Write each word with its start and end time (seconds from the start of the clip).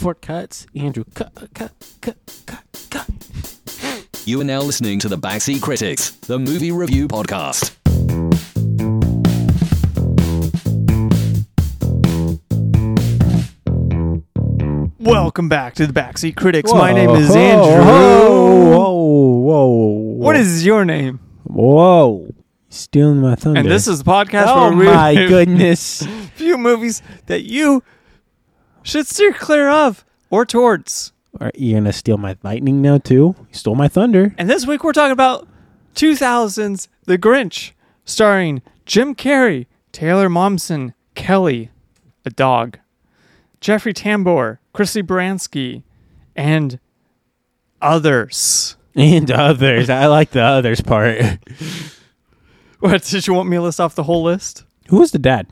for 0.00 0.14
cuts. 0.14 0.66
Andrew, 0.74 1.04
cut, 1.14 1.34
cut, 1.52 1.72
cut, 2.00 2.16
cut, 2.46 2.86
cut. 2.88 4.22
You 4.24 4.40
are 4.40 4.44
now 4.44 4.62
listening 4.62 4.98
to 5.00 5.08
the 5.08 5.18
Backseat 5.18 5.60
Critics, 5.60 6.12
the 6.12 6.38
movie 6.38 6.72
review 6.72 7.06
podcast. 7.06 7.76
Welcome 14.98 15.50
back 15.50 15.74
to 15.74 15.86
the 15.86 15.92
Backseat 15.92 16.34
Critics. 16.34 16.72
My 16.72 16.94
name 16.94 17.10
is 17.10 17.36
Andrew. 17.36 17.84
Whoa, 17.84 18.70
whoa, 18.70 19.66
whoa. 19.66 19.76
What 20.16 20.36
is 20.36 20.64
your 20.64 20.86
name? 20.86 21.20
Whoa. 21.42 22.32
Stealing 22.70 23.20
my 23.20 23.34
thunder. 23.34 23.60
And 23.60 23.70
this 23.70 23.86
is 23.86 24.02
the 24.02 24.10
podcast 24.10 24.46
Oh 24.46 24.70
where 24.70 24.78
we 24.78 24.84
my 24.86 25.10
review 25.10 25.28
goodness. 25.28 26.02
few 26.36 26.56
movies 26.56 27.02
that 27.26 27.42
you 27.42 27.82
should 28.82 29.06
steer 29.06 29.32
clear 29.32 29.68
of 29.68 30.04
or 30.30 30.44
towards. 30.46 31.12
Are 31.40 31.52
you 31.54 31.74
gonna 31.74 31.92
steal 31.92 32.18
my 32.18 32.36
lightning 32.42 32.82
now 32.82 32.98
too? 32.98 33.34
You 33.38 33.46
stole 33.54 33.74
my 33.74 33.88
thunder. 33.88 34.34
And 34.38 34.48
this 34.50 34.66
week 34.66 34.82
we're 34.84 34.92
talking 34.92 35.12
about 35.12 35.46
2000's 35.94 36.88
The 37.04 37.18
Grinch, 37.18 37.72
starring 38.04 38.62
Jim 38.86 39.14
Carrey, 39.14 39.66
Taylor 39.92 40.28
Momsen, 40.28 40.94
Kelly, 41.14 41.70
a 42.24 42.30
dog, 42.30 42.78
Jeffrey 43.60 43.94
Tambor, 43.94 44.58
Chrissy 44.72 45.02
Baranski, 45.02 45.82
and 46.34 46.78
others. 47.80 48.76
And 48.96 49.30
others. 49.30 49.88
I 49.88 50.06
like 50.06 50.30
the 50.30 50.42
others 50.42 50.80
part. 50.80 51.20
What 52.80 53.02
did 53.04 53.26
you 53.26 53.34
want 53.34 53.46
me 53.50 53.58
to 53.58 53.62
list 53.62 53.78
off 53.78 53.94
the 53.94 54.02
whole 54.04 54.22
list? 54.22 54.64
Who 54.88 54.96
was 55.00 55.10
the 55.10 55.18
dad? 55.18 55.46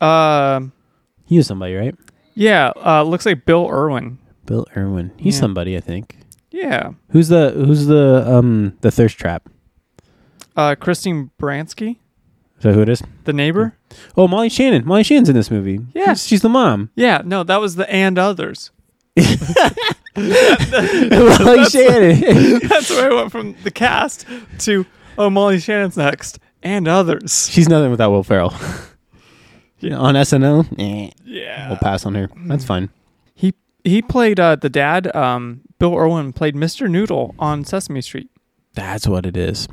Um, 0.00 0.72
He 1.26 1.36
was 1.36 1.46
somebody, 1.46 1.74
right? 1.74 1.94
Yeah, 2.40 2.72
uh, 2.84 3.02
looks 3.04 3.26
like 3.26 3.44
Bill 3.44 3.68
Irwin. 3.68 4.16
Bill 4.46 4.66
Irwin. 4.76 5.12
He's 5.16 5.34
Yeah. 5.36 5.40
somebody, 5.40 5.76
I 5.76 5.80
think. 5.80 6.16
Yeah, 6.50 6.92
Who's 7.10 7.28
the 7.28 7.50
who's 7.52 7.86
the 7.86 8.24
um 8.26 8.76
the 8.80 8.90
thirst 8.90 9.16
trap? 9.18 9.48
uh, 10.56 10.74
Christine 10.74 11.30
Baranski, 11.40 11.98
Is 12.58 12.62
that 12.64 12.74
who 12.74 12.82
it 12.82 12.88
is? 12.88 13.02
the 13.24 13.32
neighbor. 13.32 13.76
Oh, 14.16 14.26
Molly 14.26 14.48
Shannon. 14.48 14.84
Molly 14.84 15.04
Shannon's 15.04 15.28
in 15.28 15.36
this 15.36 15.50
movie. 15.50 15.78
Yeah. 15.94 16.14
She's, 16.14 16.26
she's 16.26 16.42
the 16.42 16.48
mom. 16.48 16.90
Yeah, 16.96 17.22
no, 17.24 17.44
that 17.44 17.60
was 17.60 17.76
the 17.76 17.88
and 17.90 18.18
others. 18.18 18.70
Molly 20.16 21.64
Shannon. 21.66 22.60
That's 22.68 22.90
where 22.90 23.10
I 23.10 23.14
went 23.14 23.32
from 23.32 23.54
the 23.62 23.70
cast 23.70 24.26
to 24.60 24.84
oh 25.18 25.30
Molly 25.30 25.58
Shannon's 25.60 25.96
next 25.96 26.38
and 26.62 26.86
others. 26.88 27.48
she's 27.50 27.68
nothing 27.68 27.90
without 27.90 28.10
Will 28.10 28.22
Ferrell. 28.24 28.52
Yeah. 29.80 29.96
On 29.98 30.14
SNL, 30.14 30.66
eh, 30.78 31.10
Yeah, 31.24 31.68
we'll 31.68 31.78
pass 31.78 32.04
on 32.06 32.14
her. 32.14 32.28
That's 32.46 32.64
fine. 32.64 32.90
he 33.34 33.54
he 33.84 34.02
played 34.02 34.38
uh, 34.38 34.56
the 34.56 34.68
dad. 34.68 35.14
Um, 35.16 35.62
Bill 35.78 35.96
Irwin 35.96 36.32
played 36.34 36.54
Mr. 36.54 36.88
Noodle 36.90 37.34
on 37.38 37.64
Sesame 37.64 38.02
Street. 38.02 38.28
That's 38.74 39.06
what 39.06 39.24
it 39.26 39.36
is. 39.36 39.66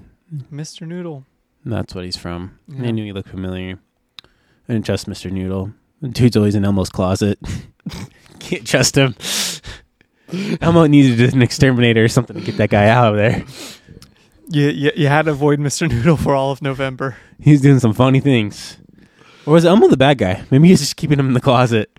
Mr. 0.52 0.88
Noodle. 0.88 1.26
That's 1.66 1.94
what 1.94 2.06
he's 2.06 2.16
from. 2.18 2.58
Yeah. 2.68 2.88
I 2.88 2.92
knew 2.92 3.04
he 3.04 3.12
looked 3.12 3.30
familiar. 3.30 3.80
And 4.70 4.84
just 4.86 5.08
Mr. 5.10 5.30
Noodle. 5.32 5.74
The 6.02 6.08
Dude's 6.10 6.38
always 6.38 6.56
in 6.56 6.64
Elmo's 6.64 6.90
closet. 6.90 7.40
Can't 8.40 8.66
trust 8.66 8.96
him. 8.98 9.16
Elmo 10.62 10.86
needed 10.88 11.34
an 11.34 11.42
exterminator 11.42 12.04
or 12.04 12.08
something 12.08 12.36
to 12.38 12.42
get 12.42 12.58
that 12.58 12.70
guy 12.70 12.88
out 12.90 13.14
of 13.14 13.18
there. 13.18 13.44
You, 14.50 14.70
you 14.70 14.92
you 14.96 15.08
had 15.08 15.24
to 15.26 15.32
avoid 15.32 15.60
Mr. 15.60 15.90
Noodle 15.90 16.16
for 16.18 16.34
all 16.36 16.52
of 16.52 16.62
November. 16.62 17.18
He's 17.40 17.62
doing 17.62 17.80
some 17.80 17.94
funny 17.94 18.20
things. 18.22 18.78
Or 19.48 19.54
was 19.54 19.66
Elmo 19.66 19.88
the 19.88 19.98
bad 19.98 20.18
guy? 20.20 20.44
Maybe 20.52 20.68
he's 20.68 20.80
just 20.82 20.96
keeping 20.98 21.18
him 21.20 21.28
in 21.28 21.34
the 21.34 21.42
closet. 21.42 21.90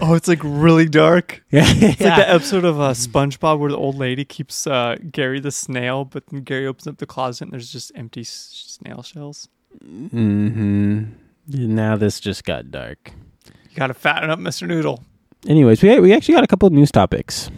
Oh, 0.00 0.14
it's 0.14 0.28
like 0.28 0.40
really 0.42 0.88
dark. 0.88 1.42
Yeah. 1.50 1.64
It's 1.66 1.82
like 1.82 1.98
that 2.16 2.28
episode 2.30 2.64
of 2.64 2.80
uh, 2.80 2.90
SpongeBob 2.92 3.58
where 3.58 3.70
the 3.70 3.76
old 3.76 3.96
lady 3.96 4.24
keeps 4.24 4.66
uh, 4.66 4.96
Gary 5.10 5.40
the 5.40 5.50
snail, 5.50 6.04
but 6.04 6.26
then 6.28 6.42
Gary 6.42 6.66
opens 6.66 6.86
up 6.86 6.98
the 6.98 7.06
closet 7.06 7.44
and 7.44 7.52
there's 7.52 7.72
just 7.72 7.92
empty 7.94 8.20
s- 8.20 8.78
snail 8.80 9.02
shells. 9.02 9.48
Mm 9.84 10.10
hmm 10.10 11.02
Now 11.48 11.96
this 11.96 12.20
just 12.20 12.44
got 12.44 12.70
dark. 12.70 13.12
You 13.46 13.76
gotta 13.76 13.94
fatten 13.94 14.30
up 14.30 14.38
Mr. 14.38 14.66
Noodle. 14.66 15.02
Anyways, 15.46 15.82
we 15.82 15.98
we 16.00 16.12
actually 16.14 16.34
got 16.34 16.44
a 16.44 16.46
couple 16.46 16.66
of 16.66 16.72
news 16.72 16.90
topics 16.90 17.50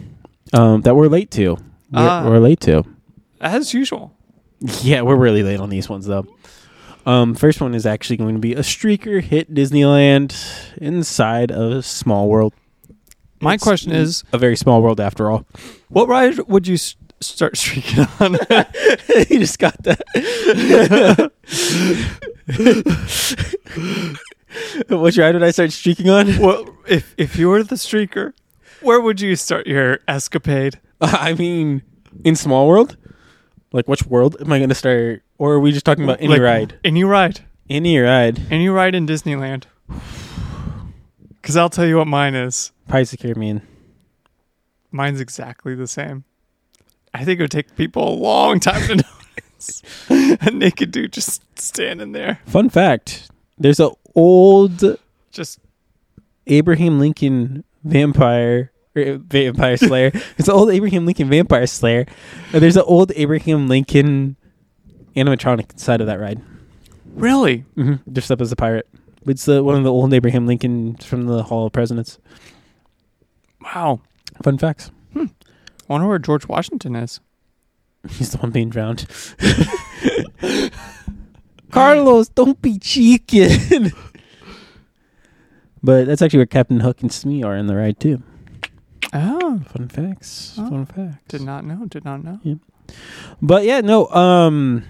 um, 0.53 0.81
that 0.81 0.95
we're 0.95 1.07
late 1.07 1.31
to. 1.31 1.51
We're, 1.51 1.57
Ah. 1.93 2.27
we're 2.27 2.39
late 2.39 2.59
to. 2.61 2.83
As 3.41 3.73
usual. 3.73 4.15
Yeah, 4.81 5.03
we're 5.03 5.15
really 5.15 5.41
late 5.43 5.59
on 5.61 5.69
these 5.69 5.87
ones 5.87 6.05
though. 6.05 6.25
Um, 7.09 7.33
first 7.33 7.59
one 7.59 7.73
is 7.73 7.87
actually 7.87 8.17
going 8.17 8.35
to 8.35 8.39
be 8.39 8.53
a 8.53 8.59
streaker 8.59 9.21
hit 9.21 9.51
Disneyland 9.53 10.35
inside 10.77 11.51
of 11.51 11.83
Small 11.85 12.29
World. 12.29 12.53
My 13.41 13.55
It's 13.55 13.63
question 13.63 13.91
is, 13.91 14.23
a 14.31 14.37
very 14.37 14.55
small 14.55 14.81
world 14.83 14.99
after 14.99 15.31
all. 15.31 15.45
what 15.87 16.07
ride 16.07 16.37
would 16.47 16.67
you 16.67 16.75
s- 16.75 16.95
start 17.19 17.57
streaking 17.57 18.05
on? 18.19 18.33
you 19.29 19.39
just 19.39 19.57
got 19.57 19.75
that. 19.83 20.01
Which 24.89 25.17
ride 25.17 25.33
did 25.33 25.43
I 25.43 25.51
start 25.51 25.71
streaking 25.71 26.09
on? 26.09 26.37
well, 26.39 26.65
if 26.87 27.13
if 27.17 27.37
you 27.37 27.49
were 27.49 27.63
the 27.63 27.75
streaker, 27.75 28.33
where 28.81 28.99
would 28.99 29.21
you 29.21 29.35
start 29.35 29.67
your 29.67 29.99
escapade? 30.07 30.79
I 31.01 31.33
mean, 31.33 31.83
in 32.23 32.35
Small 32.35 32.67
World. 32.67 32.97
Like, 33.71 33.87
which 33.87 34.03
world 34.07 34.35
am 34.41 34.51
I 34.51 34.57
going 34.57 34.69
to 34.69 34.75
start? 34.75 35.21
Or 35.39 35.53
are 35.53 35.59
we 35.59 35.71
just 35.71 35.85
talking 35.85 36.03
about 36.03 36.19
any 36.19 36.33
Like, 36.33 36.41
ride? 36.41 36.79
Any 36.83 37.03
ride. 37.03 37.39
Any 37.69 37.97
ride. 37.97 38.41
Any 38.51 38.69
ride 38.69 38.93
in 38.93 39.07
Disneyland. 39.07 39.63
Because 41.41 41.55
I'll 41.55 41.69
tell 41.69 41.85
you 41.85 41.95
what 41.97 42.05
mine 42.05 42.35
is. 42.35 42.73
Of 42.89 43.09
the 43.09 43.17
Caribbean. 43.17 43.61
Mine's 44.91 45.21
exactly 45.21 45.73
the 45.73 45.87
same. 45.87 46.25
I 47.13 47.23
think 47.23 47.39
it 47.39 47.43
would 47.43 47.49
take 47.51 47.75
people 47.75 48.07
a 48.07 48.13
long 48.13 48.59
time 48.59 48.81
to 48.87 48.95
notice 49.57 49.81
a 50.09 50.51
naked 50.51 50.91
dude 50.91 51.13
just 51.13 51.41
standing 51.57 52.11
there. 52.11 52.39
Fun 52.45 52.69
fact: 52.69 53.31
There's 53.57 53.79
a 53.79 53.89
old 54.13 54.83
Just 55.31 55.59
Abraham 56.45 56.99
Lincoln 56.99 57.63
vampire 57.83 58.71
or 58.95 59.17
vampire 59.17 59.77
slayer. 59.77 60.11
It's 60.37 60.47
an 60.49 60.53
old 60.55 60.69
Abraham 60.69 61.05
Lincoln 61.05 61.29
vampire 61.29 61.67
slayer. 61.67 62.05
There's 62.51 62.77
an 62.77 62.83
old 62.85 63.11
Abraham 63.15 63.67
Lincoln 63.67 64.35
animatronic 65.15 65.79
side 65.79 66.01
of 66.01 66.07
that 66.07 66.19
ride. 66.19 66.41
really. 67.13 67.65
Mm-hmm. 67.75 68.11
Dressed 68.11 68.31
up 68.31 68.41
as 68.41 68.51
a 68.51 68.55
pirate. 68.55 68.87
It's 69.25 69.45
the, 69.45 69.63
one 69.63 69.75
of 69.75 69.83
the 69.83 69.91
old 69.91 70.13
Abraham 70.13 70.47
Lincoln 70.47 70.95
from 70.97 71.25
the 71.25 71.43
Hall 71.43 71.65
of 71.65 71.73
Presidents. 71.73 72.17
Wow. 73.61 74.01
Fun 74.43 74.57
facts. 74.57 74.91
I 75.15 75.27
wonder 75.87 76.07
where 76.07 76.19
George 76.19 76.47
Washington 76.47 76.95
is. 76.95 77.19
He's 78.09 78.31
the 78.31 78.37
one 78.37 78.51
being 78.51 78.69
drowned. 78.69 79.05
Carlos, 81.71 82.29
don't 82.29 82.61
be 82.61 82.79
cheeking. 82.79 83.91
but 85.83 86.07
that's 86.07 86.21
actually 86.21 86.39
where 86.39 86.45
Captain 86.45 86.79
Hook 86.79 87.01
and 87.01 87.11
Smee 87.11 87.43
are 87.43 87.55
in 87.55 87.67
the 87.67 87.75
ride 87.75 87.99
too. 87.99 88.23
Oh. 89.13 89.59
Fun 89.67 89.89
facts. 89.89 90.55
Oh. 90.57 90.69
Fun 90.69 90.85
facts. 90.85 91.17
Did 91.27 91.41
not 91.41 91.65
know. 91.65 91.85
Did 91.87 92.05
not 92.05 92.23
know. 92.23 92.39
But 93.41 93.63
yeah, 93.65 93.81
no. 93.81 94.07
Um, 94.09 94.83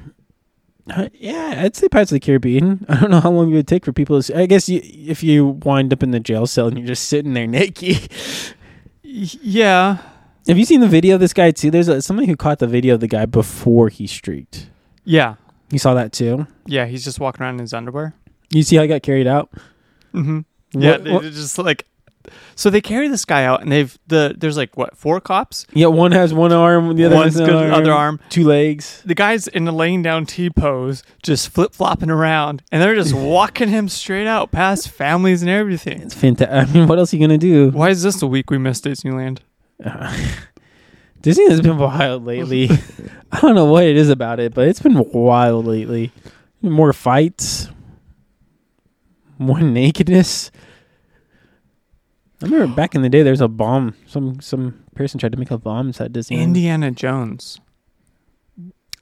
yeah, 1.14 1.62
I'd 1.64 1.76
say 1.76 1.88
Pirates 1.88 2.12
of 2.12 2.16
the 2.16 2.20
Caribbean. 2.20 2.86
I 2.90 3.00
don't 3.00 3.12
know 3.12 3.20
how 3.20 3.30
long 3.32 3.52
it 3.52 3.56
would 3.56 3.68
take 3.68 3.86
for 3.86 3.94
people. 3.94 4.22
To, 4.24 4.38
I 4.40 4.46
guess 4.48 4.68
you, 4.68 4.82
if 4.84 5.22
you 5.24 5.46
wind 5.64 5.94
up 5.94 6.02
in 6.04 6.12
the 6.12 6.20
jail 6.20 6.48
cell 6.48 6.68
and 6.68 6.78
you're 6.78 6.88
just 6.88 7.08
sitting 7.08 7.34
there 7.34 7.48
naked. 7.60 8.10
Yeah. 9.04 9.98
Have 10.48 10.58
you 10.58 10.66
seen 10.66 10.82
the 10.82 10.88
video 10.88 11.16
of 11.16 11.20
this 11.22 11.34
guy 11.34 11.52
too? 11.52 11.70
There's 11.70 11.88
a, 11.88 12.02
somebody 12.02 12.28
who 12.28 12.36
caught 12.36 12.60
the 12.60 12.68
video 12.68 12.96
of 12.96 13.02
the 13.02 13.08
guy 13.08 13.26
before 13.26 13.90
he 13.90 14.08
streaked. 14.08 14.70
Yeah. 15.04 15.36
You 15.72 15.78
saw 15.80 15.94
that 15.94 16.12
too. 16.12 16.48
Yeah. 16.66 16.86
He's 16.86 17.04
just 17.04 17.20
walking 17.20 17.44
around 17.44 17.56
in 17.56 17.62
his 17.62 17.74
underwear. 17.74 18.14
You 18.50 18.64
see 18.64 18.76
how 18.78 18.81
he 18.84 18.88
got 18.88 19.04
carried 19.04 19.28
out? 19.28 19.52
Mm-hmm. 20.14 20.40
Yeah. 20.80 20.98
What- 20.98 21.08
what- 21.12 21.24
just 21.24 21.58
like. 21.60 21.86
So 22.56 22.69
they 22.69 22.81
carry 22.81 23.07
this 23.07 23.25
guy 23.25 23.44
out, 23.45 23.62
and 23.62 23.72
they've 23.72 23.97
the 24.07 24.35
there's 24.38 24.57
like 24.57 24.75
what 24.77 24.98
four 24.98 25.19
cops. 25.21 25.65
yeah. 25.74 25.88
One 25.88 26.12
has 26.12 26.33
one 26.33 26.51
arm, 26.51 26.95
the 26.95 27.06
other 27.06 27.15
One's 27.15 27.38
has 27.38 27.48
good, 27.48 27.65
an 27.65 27.71
other 27.71 27.92
arm. 27.92 28.19
two 28.30 28.44
legs. 28.45 29.01
The 29.06 29.15
guy's 29.15 29.48
in 29.48 29.68
a 29.68 29.71
laying 29.71 30.01
down 30.01 30.25
T 30.25 30.50
pose, 30.50 31.04
just 31.24 31.50
flip 31.50 31.74
flopping 31.74 32.09
around, 32.09 32.63
and 32.71 32.81
they're 32.81 32.95
just 32.95 33.13
walking 33.15 33.69
him 33.69 33.88
straight 33.89 34.27
out 34.27 34.51
past 34.51 34.89
families 34.89 35.42
and 35.42 35.50
everything. 35.50 36.01
It's 36.01 36.13
fantastic. 36.13 36.69
I 36.69 36.80
mean, 36.80 36.88
what 36.88 36.98
else 37.00 37.13
are 37.13 37.18
you 37.18 37.24
gonna 37.24 37.38
do? 37.38 37.69
Why 37.71 37.89
is 37.89 38.04
this 38.04 38.19
the 38.19 38.27
week 38.27 38.50
we 38.51 38.57
missed 38.57 38.83
Disneyland? 38.86 39.39
Disney 41.21 41.50
has 41.50 41.59
been 41.62 41.77
wild 41.77 42.25
lately. 42.25 42.69
I 43.31 43.42
don't 43.42 43.56
know 43.56 43.65
what 43.65 43.83
it 43.83 43.98
is 43.98 44.09
about 44.09 44.39
it, 44.39 44.54
but 44.54 44.68
it's 44.68 44.80
been 44.80 45.04
wild 45.12 45.65
lately. 45.65 46.12
More 46.62 46.94
fights, 46.94 47.68
more 49.38 49.59
nakedness. 49.59 50.51
I 52.41 52.45
remember 52.45 52.74
back 52.74 52.95
in 52.95 53.01
the 53.01 53.09
day, 53.09 53.21
there 53.21 53.33
was 53.33 53.41
a 53.41 53.47
bomb. 53.50 53.95
Some 54.06 54.39
some 54.39 54.86
person 54.95 55.19
tried 55.19 55.33
to 55.33 55.38
make 55.38 55.51
a 55.51 55.57
bomb 55.57 55.88
inside 55.88 56.13
Disney. 56.13 56.41
Indiana 56.41 56.91
Jones. 56.91 57.59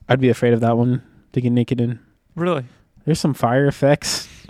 I'd 0.09 0.19
be 0.19 0.29
afraid 0.29 0.53
of 0.53 0.61
that 0.61 0.77
one 0.77 1.03
to 1.33 1.41
get 1.41 1.51
naked 1.51 1.79
in. 1.79 1.99
Really? 2.35 2.65
There's 3.05 3.19
some 3.19 3.33
fire 3.33 3.67
effects. 3.67 4.27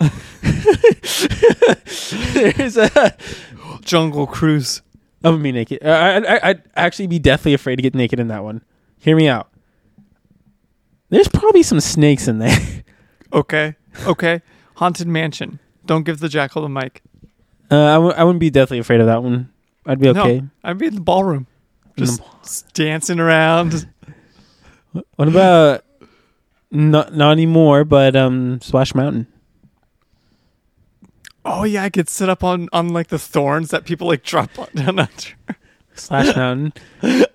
There's 2.32 2.76
a 2.76 3.16
Jungle 3.82 4.26
Cruise. 4.26 4.82
I'm 5.22 5.34
gonna 5.34 5.42
be 5.42 5.52
naked. 5.52 5.84
I, 5.84 6.18
I, 6.18 6.50
I'd 6.50 6.62
actually 6.76 7.08
be 7.08 7.18
deathly 7.18 7.52
afraid 7.54 7.76
to 7.76 7.82
get 7.82 7.94
naked 7.94 8.20
in 8.20 8.28
that 8.28 8.44
one. 8.44 8.62
Hear 8.98 9.16
me 9.16 9.28
out. 9.28 9.50
There's 11.10 11.28
probably 11.28 11.62
some 11.62 11.80
snakes 11.80 12.28
in 12.28 12.38
there. 12.38 12.58
Okay. 13.30 13.76
Okay. 14.06 14.40
Haunted 14.76 15.06
Mansion. 15.06 15.58
Don't 15.84 16.04
give 16.04 16.18
the 16.20 16.30
jackal 16.30 16.62
the 16.62 16.68
mic. 16.70 17.02
Uh, 17.70 17.76
I 17.84 17.94
w- 17.94 18.14
I 18.16 18.24
wouldn't 18.24 18.40
be 18.40 18.50
deathly 18.50 18.78
afraid 18.78 19.00
of 19.00 19.06
that 19.06 19.22
one. 19.22 19.50
I'd 19.86 19.98
be 20.00 20.08
okay. 20.08 20.40
No, 20.40 20.48
I'd 20.64 20.78
be 20.78 20.86
in 20.86 20.94
the 20.94 21.00
ballroom. 21.00 21.46
Just 21.96 22.22
dancing 22.74 23.20
around. 23.20 23.86
What 25.16 25.28
about 25.28 25.84
not 26.70 27.14
not 27.14 27.32
anymore, 27.32 27.84
but 27.84 28.16
um, 28.16 28.60
Splash 28.62 28.94
Mountain? 28.94 29.26
Oh 31.44 31.64
yeah, 31.64 31.84
I 31.84 31.90
could 31.90 32.08
sit 32.08 32.28
up 32.28 32.42
on 32.42 32.68
on 32.72 32.88
like 32.88 33.08
the 33.08 33.18
thorns 33.18 33.70
that 33.70 33.84
people 33.84 34.06
like 34.06 34.22
drop 34.22 34.58
on- 34.58 34.68
down 34.74 34.98
under. 34.98 35.56
Splash 35.94 36.34
Mountain. 36.36 36.72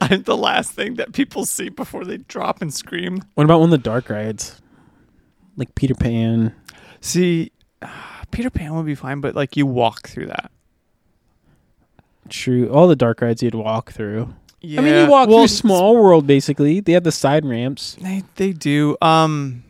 I'm 0.02 0.24
the 0.24 0.38
last 0.38 0.72
thing 0.72 0.96
that 0.96 1.14
people 1.14 1.46
see 1.46 1.70
before 1.70 2.06
they 2.06 2.18
drop 2.18 2.62
and 2.62 2.74
scream. 2.74 3.22
What 3.36 3.44
about 3.44 3.60
one 3.60 3.68
of 3.68 3.72
the 3.72 3.78
dark 3.78 4.10
rides, 4.10 4.62
like 5.56 5.76
Peter 5.76 5.96
Pan? 5.96 6.56
See, 7.02 7.52
Peter 8.34 8.50
Pan 8.50 8.74
would 8.76 8.86
be 8.86 8.96
fine, 8.96 9.22
but 9.22 9.36
like 9.36 9.56
you 9.56 9.66
walk 9.66 10.08
through 10.08 10.26
that. 10.26 10.52
True, 12.30 12.70
all 12.70 12.88
the 12.88 12.96
dark 12.96 13.22
rides 13.22 13.44
you'd 13.44 13.56
walk 13.56 13.92
through. 13.92 14.34
Yeah. 14.60 14.82
I 14.82 14.84
mean, 14.84 14.96
you 14.96 15.10
walk 15.10 15.30
well, 15.30 15.40
through 15.40 15.50
Small 15.50 15.96
World 15.96 16.26
basically. 16.26 16.80
They 16.80 16.94
have 16.94 17.04
the 17.04 17.12
side 17.12 17.46
ramps. 17.46 17.96
They 18.02 18.24
they 18.36 18.52
do. 18.52 18.98
Um, 19.02 19.64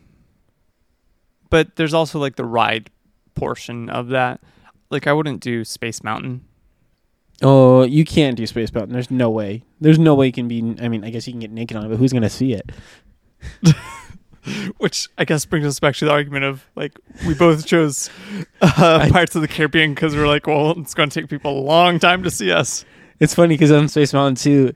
but 1.50 1.76
there's 1.76 1.94
also 1.94 2.18
like 2.18 2.36
the 2.36 2.44
ride 2.44 2.90
portion 3.34 3.90
of 3.90 4.08
that. 4.08 4.40
Like 4.90 5.06
I 5.06 5.12
wouldn't 5.12 5.40
do 5.40 5.64
Space 5.64 6.02
Mountain. 6.02 6.44
Oh, 7.42 7.82
you 7.82 8.04
can't 8.04 8.36
do 8.36 8.46
Space 8.46 8.72
Mountain. 8.72 8.92
There's 8.92 9.10
no 9.10 9.28
way. 9.28 9.62
There's 9.80 9.98
no 9.98 10.14
way 10.14 10.26
you 10.26 10.32
can 10.32 10.48
be. 10.48 10.76
I 10.80 10.88
mean, 10.88 11.04
I 11.04 11.10
guess 11.10 11.26
you 11.26 11.32
can 11.32 11.40
get 11.40 11.50
naked 11.50 11.76
on 11.76 11.84
it, 11.84 11.88
but 11.88 11.98
who's 11.98 12.12
gonna 12.12 12.30
see 12.30 12.54
it? 12.54 12.72
Which 14.78 15.08
I 15.18 15.24
guess 15.24 15.44
brings 15.44 15.66
us 15.66 15.80
back 15.80 15.94
to 15.96 16.04
the 16.04 16.10
argument 16.10 16.44
of 16.44 16.64
like 16.76 16.98
we 17.26 17.34
both 17.34 17.66
chose 17.66 18.10
uh, 18.60 19.08
Pirates 19.12 19.34
of 19.34 19.42
the 19.42 19.48
Caribbean 19.48 19.94
because 19.94 20.14
we're 20.14 20.26
like, 20.26 20.46
well, 20.46 20.78
it's 20.78 20.94
going 20.94 21.08
to 21.08 21.20
take 21.20 21.30
people 21.30 21.58
a 21.58 21.60
long 21.60 21.98
time 21.98 22.22
to 22.24 22.30
see 22.30 22.50
us. 22.52 22.84
It's 23.20 23.34
funny 23.34 23.54
because 23.54 23.72
on 23.72 23.88
Space 23.88 24.12
Mountain 24.12 24.36
too. 24.36 24.74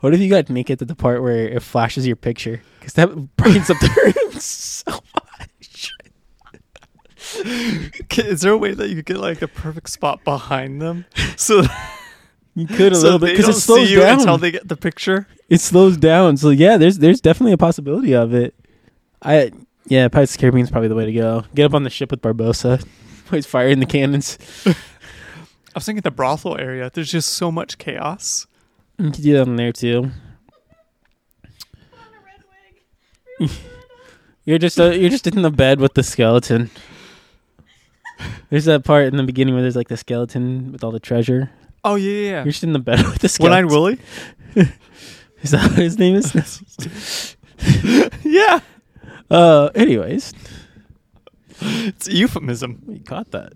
What 0.00 0.14
if 0.14 0.20
you 0.20 0.30
got 0.30 0.48
naked 0.48 0.80
at 0.80 0.86
the 0.86 0.94
part 0.94 1.22
where 1.22 1.48
it 1.48 1.60
flashes 1.60 2.06
your 2.06 2.14
picture? 2.14 2.62
Because 2.78 2.92
that 2.92 3.08
brightens 3.36 3.68
up 3.68 3.80
the 3.80 4.14
room 4.14 4.32
so 4.40 4.92
much. 4.92 5.92
Is 8.16 8.42
there 8.42 8.52
a 8.52 8.56
way 8.56 8.74
that 8.74 8.88
you 8.88 8.96
could 8.96 9.06
get 9.06 9.16
like 9.18 9.42
a 9.42 9.48
perfect 9.48 9.90
spot 9.90 10.22
behind 10.24 10.80
them 10.80 11.04
so, 11.36 11.62
You 12.54 12.66
could 12.66 12.92
a 12.92 12.96
so 12.96 13.02
little 13.02 13.18
bit 13.18 13.36
because 13.36 13.56
it 13.56 13.60
slows 13.60 13.88
see 13.88 13.94
you 13.94 14.00
down. 14.00 14.20
until 14.20 14.38
they 14.38 14.50
get 14.50 14.68
the 14.68 14.76
picture? 14.76 15.26
it 15.48 15.60
slows 15.60 15.96
down. 15.96 16.36
So 16.36 16.50
yeah, 16.50 16.76
there's 16.76 16.98
there's 16.98 17.20
definitely 17.20 17.52
a 17.52 17.58
possibility 17.58 18.14
of 18.14 18.34
it. 18.34 18.54
I 19.22 19.52
yeah, 19.86 20.08
Pirates 20.08 20.32
of 20.32 20.36
the 20.36 20.40
Caribbean 20.42 20.64
is 20.64 20.70
probably 20.70 20.88
the 20.88 20.94
way 20.94 21.06
to 21.06 21.12
go. 21.12 21.44
Get 21.54 21.64
up 21.66 21.74
on 21.74 21.82
the 21.82 21.90
ship 21.90 22.10
with 22.10 22.20
Barbossa. 22.20 22.86
He's 23.30 23.46
firing 23.46 23.80
the 23.80 23.86
cannons. 23.86 24.38
I 24.66 24.74
was 25.74 25.84
thinking 25.84 26.02
the 26.02 26.10
brothel 26.10 26.58
area. 26.58 26.90
There's 26.92 27.10
just 27.10 27.30
so 27.30 27.50
much 27.50 27.78
chaos. 27.78 28.46
You 28.98 29.10
could 29.10 29.22
do 29.22 29.32
that 29.34 29.46
in 29.46 29.56
there 29.56 29.72
too. 29.72 30.10
You're 34.44 34.58
just 34.58 34.80
uh, 34.80 34.90
you're 34.90 35.10
just 35.10 35.26
in 35.26 35.42
the 35.42 35.50
bed 35.50 35.78
with 35.78 35.92
the 35.92 36.02
skeleton. 36.02 36.70
There's 38.48 38.64
that 38.64 38.82
part 38.82 39.04
in 39.04 39.16
the 39.18 39.22
beginning 39.22 39.52
where 39.54 39.60
there's 39.62 39.76
like 39.76 39.88
the 39.88 39.96
skeleton 39.98 40.72
with 40.72 40.82
all 40.82 40.90
the 40.90 40.98
treasure. 40.98 41.50
Oh 41.84 41.96
yeah, 41.96 42.30
yeah. 42.30 42.44
You're 42.44 42.52
just 42.52 42.64
in 42.64 42.72
the 42.72 42.78
bed 42.78 43.04
with 43.06 43.18
the 43.18 43.28
skeleton. 43.28 43.66
One 43.66 43.66
Eyed. 43.66 43.70
Willie. 43.70 43.98
Is 45.42 45.50
that 45.50 45.70
what 45.70 45.78
his 45.78 45.98
name 45.98 46.16
is? 46.16 47.36
Yeah, 48.24 48.60
uh, 49.30 49.66
anyways, 49.74 50.32
it's 51.60 52.08
a 52.08 52.12
euphemism. 52.14 52.82
we 52.86 52.98
caught 53.00 53.30
that. 53.32 53.52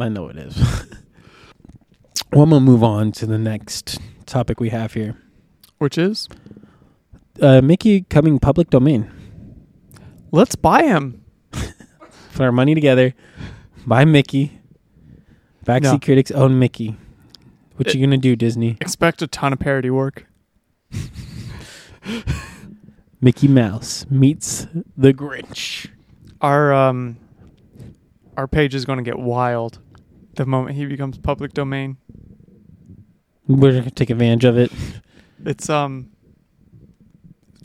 I 0.00 0.08
know 0.08 0.28
it 0.28 0.36
is. 0.36 0.56
well, 2.32 2.42
I'm 2.44 2.50
gonna 2.50 2.60
move 2.60 2.82
on 2.82 3.12
to 3.12 3.26
the 3.26 3.38
next 3.38 3.98
topic 4.26 4.60
we 4.60 4.70
have 4.70 4.94
here. 4.94 5.16
Which 5.78 5.96
is, 5.98 6.28
Uh, 7.40 7.60
Mickey 7.62 8.02
coming 8.02 8.38
public 8.38 8.70
domain. 8.70 9.10
let's 10.30 10.54
buy 10.54 10.82
him. 10.84 11.24
Put 11.50 12.40
our 12.40 12.52
money 12.52 12.74
together. 12.74 13.14
Buy 13.86 14.04
Mickey. 14.04 14.60
Backseat 15.66 15.82
No. 15.82 15.98
critics 15.98 16.30
own 16.30 16.58
Mickey. 16.58 16.96
What 17.76 17.88
It- 17.88 17.94
you 17.94 18.06
gonna 18.06 18.18
do, 18.18 18.36
Disney? 18.36 18.76
Expect 18.80 19.22
a 19.22 19.26
ton 19.26 19.52
of 19.52 19.58
parody 19.58 19.90
work. 19.90 20.26
Mickey 23.20 23.48
Mouse 23.48 24.06
meets 24.10 24.66
the 24.96 25.12
Grinch. 25.12 25.88
Our 26.40 26.72
um, 26.72 27.18
our 28.36 28.48
page 28.48 28.74
is 28.74 28.84
going 28.84 28.98
to 28.98 29.02
get 29.02 29.18
wild 29.18 29.78
the 30.34 30.46
moment 30.46 30.76
he 30.76 30.86
becomes 30.86 31.18
public 31.18 31.52
domain. 31.52 31.98
We're 33.46 33.72
gonna 33.72 33.90
take 33.90 34.10
advantage 34.10 34.44
of 34.44 34.56
it. 34.56 34.72
It's 35.44 35.68
um, 35.68 36.10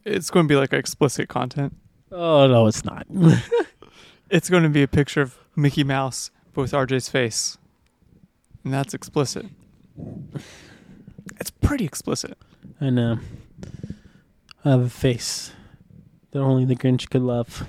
it's 0.03 0.29
going 0.29 0.45
to 0.45 0.51
be 0.51 0.55
like 0.55 0.73
explicit 0.73 1.29
content. 1.29 1.75
Oh 2.11 2.47
no, 2.47 2.67
it's 2.67 2.83
not. 2.83 3.07
It's 4.29 4.49
going 4.49 4.63
to 4.63 4.69
be 4.69 4.81
a 4.81 4.87
picture 4.87 5.21
of 5.21 5.37
Mickey 5.55 5.83
Mouse 5.83 6.31
but 6.53 6.61
with 6.61 6.71
RJ's 6.71 7.09
face, 7.09 7.57
and 8.63 8.73
that's 8.73 8.93
explicit. 8.93 9.45
It's 11.39 11.51
pretty 11.51 11.85
explicit. 11.85 12.37
I 12.81 12.89
know. 12.89 13.19
I 14.65 14.71
have 14.71 14.81
a 14.81 14.89
face 14.89 15.51
that 16.31 16.39
only 16.39 16.65
the 16.65 16.75
Grinch 16.75 17.07
could 17.11 17.21
love. 17.21 17.67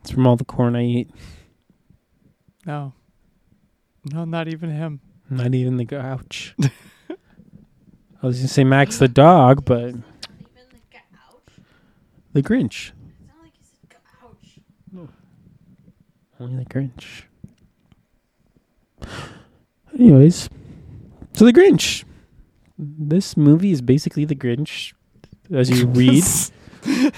It's 0.00 0.10
from 0.10 0.26
all 0.26 0.36
the 0.36 0.46
corn 0.46 0.74
I 0.74 0.82
eat. 0.82 1.10
No, 2.64 2.94
no, 4.10 4.24
not 4.24 4.48
even 4.48 4.70
him. 4.70 5.00
Not 5.28 5.54
even 5.54 5.76
the 5.76 5.84
Grouch. 5.84 6.54
I 7.10 8.26
was 8.26 8.38
gonna 8.38 8.48
say 8.48 8.64
Max 8.64 8.96
the 8.96 9.08
dog, 9.08 9.66
but 9.66 9.92
the 9.92 10.00
the 12.32 12.42
Grinch. 12.42 12.92
Not 13.26 13.36
like 13.42 13.52
you 13.58 13.64
said 13.64 13.90
couch. 13.90 14.58
Only 16.40 16.64
the 16.64 16.70
Grinch. 16.70 17.24
Anyways, 19.98 20.48
so 21.34 21.44
the 21.44 21.52
Grinch. 21.52 22.04
This 22.84 23.36
movie 23.36 23.70
is 23.70 23.80
basically 23.80 24.24
the 24.24 24.34
Grinch, 24.34 24.92
as 25.54 25.70
you 25.70 25.86
read, 26.00 26.24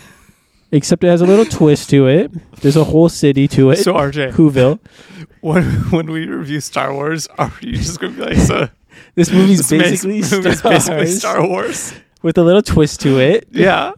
except 0.72 1.02
it 1.04 1.08
has 1.08 1.20
a 1.20 1.26
little 1.26 1.44
twist 1.46 1.88
to 1.90 2.06
it. 2.06 2.30
There's 2.60 2.76
a 2.76 2.84
whole 2.84 3.08
city 3.08 3.48
to 3.48 3.70
it. 3.70 3.76
So 3.76 3.94
RJ, 3.94 4.32
Whoville. 4.32 4.78
when 5.40 5.64
when 5.90 6.10
we 6.10 6.26
review 6.26 6.60
Star 6.60 6.92
Wars, 6.92 7.26
are 7.38 7.52
you 7.62 7.72
just 7.76 7.98
going 8.00 8.14
to 8.14 8.18
be 8.20 8.26
like, 8.34 8.38
so 8.46 8.68
This 9.14 9.30
movie's 9.32 9.68
this 9.68 9.72
ma- 9.72 9.78
basically 9.78 10.20
movie's 10.20 10.58
Star 10.58 10.72
basically 10.72 11.06
Star 11.06 11.46
Wars? 11.48 11.94
with 12.22 12.36
a 12.38 12.42
little 12.42 12.62
twist 12.62 13.00
to 13.00 13.18
it. 13.20 13.48
Yeah. 13.50 13.92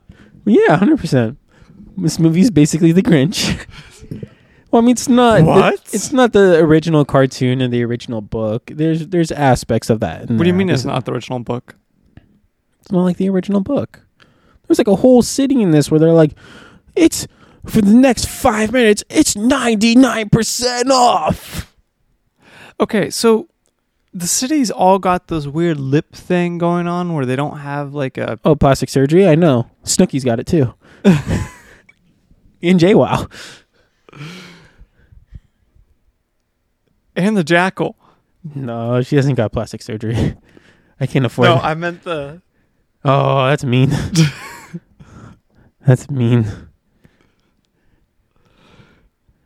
Yeah, 0.44 0.76
hundred 0.76 1.00
percent. 1.00 1.38
This 1.96 2.18
movie's 2.20 2.50
basically 2.50 2.92
the 2.92 3.02
Grinch. 3.02 3.66
Well, 4.70 4.82
I 4.82 4.84
mean, 4.84 4.92
it's 4.92 5.08
not. 5.08 5.42
What? 5.42 5.74
it's 5.92 6.12
not 6.12 6.32
the 6.32 6.58
original 6.58 7.04
cartoon 7.04 7.60
and 7.60 7.72
the 7.72 7.84
original 7.84 8.20
book. 8.20 8.70
There's 8.74 9.06
there's 9.08 9.30
aspects 9.30 9.88
of 9.90 10.00
that. 10.00 10.28
in 10.28 10.36
What 10.36 10.44
do 10.44 10.48
you 10.48 10.52
there. 10.52 10.58
mean 10.58 10.70
it's 10.70 10.84
not 10.84 11.04
the 11.04 11.12
original 11.12 11.38
book? 11.38 11.76
It's 12.80 12.90
not 12.92 13.02
like 13.04 13.16
the 13.16 13.28
original 13.30 13.60
book. 13.60 14.00
There's 14.66 14.78
like 14.78 14.88
a 14.88 14.96
whole 14.96 15.22
city 15.22 15.62
in 15.62 15.70
this 15.70 15.90
where 15.90 16.00
they're 16.00 16.12
like, 16.12 16.32
it's 16.96 17.26
for 17.64 17.80
the 17.80 17.92
next 17.94 18.28
five 18.28 18.72
minutes, 18.72 19.02
it's 19.08 19.36
ninety 19.36 19.94
nine 19.94 20.28
percent 20.28 20.90
off. 20.90 21.74
Okay, 22.80 23.08
so 23.10 23.48
the 24.12 24.26
city's 24.26 24.70
all 24.70 24.98
got 24.98 25.28
those 25.28 25.46
weird 25.46 25.78
lip 25.78 26.12
thing 26.14 26.58
going 26.58 26.86
on 26.88 27.12
where 27.14 27.24
they 27.26 27.36
don't 27.36 27.58
have 27.58 27.94
like 27.94 28.18
a 28.18 28.38
Oh, 28.44 28.54
plastic 28.56 28.88
surgery? 28.88 29.26
I 29.28 29.34
know. 29.34 29.70
Snooki's 29.84 30.24
got 30.24 30.40
it 30.40 30.46
too. 30.46 30.74
In 32.62 32.78
JWoww. 32.78 33.30
And 37.16 37.36
the 37.36 37.44
jackal. 37.44 37.96
No, 38.54 39.02
she 39.02 39.16
hasn't 39.16 39.36
got 39.36 39.52
plastic 39.52 39.82
surgery. 39.82 40.36
I 41.00 41.06
can't 41.06 41.26
afford 41.26 41.48
No, 41.48 41.56
it. 41.56 41.64
I 41.64 41.74
meant 41.74 42.02
the 42.04 42.40
Oh, 43.04 43.46
that's 43.46 43.64
mean. 43.64 43.90
that's 45.86 46.10
mean. 46.10 46.46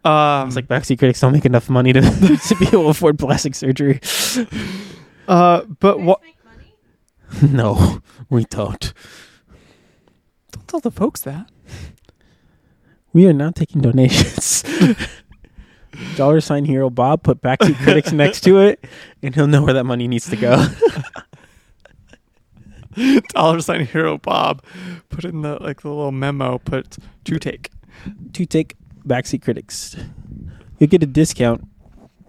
um 0.05 0.47
It's 0.49 0.57
like 0.57 0.67
backseat 0.69 0.99
critics 0.99 1.21
don't 1.21 1.33
make 1.33 1.45
enough 1.45 1.69
money 1.69 1.93
to, 1.93 2.01
to 2.49 2.57
be 2.59 2.67
able 2.69 2.85
to 2.85 2.89
afford 2.89 3.19
plastic 3.19 3.55
surgery. 3.55 4.01
uh 5.29 5.63
but 5.79 6.01
what 6.01 6.21
no, 7.43 8.01
we 8.29 8.45
don't. 8.47 8.93
don't 10.51 10.67
tell 10.69 10.81
the 10.81 10.91
folks 10.91 11.21
that. 11.23 11.49
We 13.13 13.27
are 13.29 13.33
not 13.33 13.55
taking 13.55 13.83
donations. 13.83 14.65
Dollar 16.17 16.41
sign 16.41 16.65
hero 16.65 16.91
Bob. 16.91 17.23
Put 17.23 17.43
backseat 17.43 17.77
critics 17.83 18.13
next 18.13 18.41
to 18.43 18.59
it, 18.61 18.85
and 19.23 19.35
he'll 19.35 19.47
know 19.47 19.63
where 19.63 19.75
that 19.75 19.85
money 19.85 20.09
needs 20.09 20.29
to 20.31 20.37
go. 20.37 20.67
Dollar 23.29 23.61
sign 23.61 23.87
hero 23.87 24.19
Bob. 24.19 24.63
Put 25.09 25.25
in 25.25 25.43
the 25.43 25.59
like 25.61 25.83
the 25.83 25.89
little 25.89 26.13
memo. 26.13 26.59
Put 26.59 26.99
to 27.25 27.39
take. 27.39 27.71
to 28.33 28.47
take 28.47 28.77
backseat 29.07 29.43
critics. 29.43 29.97
You'll 30.79 30.89
get 30.89 31.03
a 31.03 31.07
discount 31.07 31.67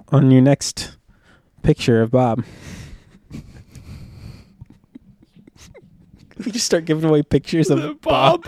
on 0.09 0.29
your 0.29 0.41
next 0.41 0.97
picture 1.63 2.01
of 2.01 2.11
Bob. 2.11 2.43
we 6.45 6.51
just 6.51 6.65
start 6.65 6.85
giving 6.85 7.09
away 7.09 7.23
pictures 7.23 7.69
of 7.69 8.01
Bob. 8.01 8.45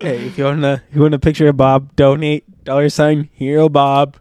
Hey, 0.00 0.26
if 0.26 0.36
you 0.36 0.44
want 0.44 0.64
a 0.64 0.82
you 0.92 1.00
want 1.02 1.14
a 1.14 1.18
picture 1.18 1.48
of 1.48 1.56
Bob, 1.56 1.94
donate 1.96 2.44
dollar 2.64 2.88
sign 2.88 3.28
hero 3.32 3.68
Bob. 3.68 4.16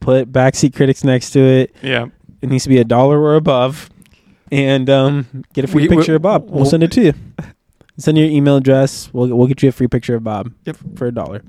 Put 0.00 0.30
backseat 0.32 0.74
critics 0.74 1.02
next 1.04 1.30
to 1.32 1.40
it. 1.40 1.74
Yeah. 1.82 2.06
It 2.40 2.48
needs 2.48 2.62
to 2.64 2.68
be 2.68 2.78
a 2.78 2.84
dollar 2.84 3.20
or 3.20 3.34
above, 3.36 3.90
and 4.50 4.88
um, 4.90 5.44
get 5.54 5.64
a 5.64 5.68
free 5.68 5.82
We- 5.84 5.88
we- 5.88 5.96
picture 5.96 6.16
of 6.16 6.22
Bob. 6.22 6.44
We'll 6.46 6.62
we'll- 6.62 6.64
send 6.66 6.82
it 6.82 6.92
to 6.92 7.02
you. 7.02 7.14
Send 7.98 8.16
your 8.16 8.26
email 8.26 8.56
address. 8.56 9.12
We'll 9.12 9.28
we'll 9.36 9.46
get 9.46 9.62
you 9.62 9.68
a 9.68 9.72
free 9.72 9.86
picture 9.86 10.14
of 10.14 10.24
Bob. 10.24 10.50
Yep. 10.64 10.76
for 10.96 11.06
a 11.08 11.12
dollar 11.12 11.42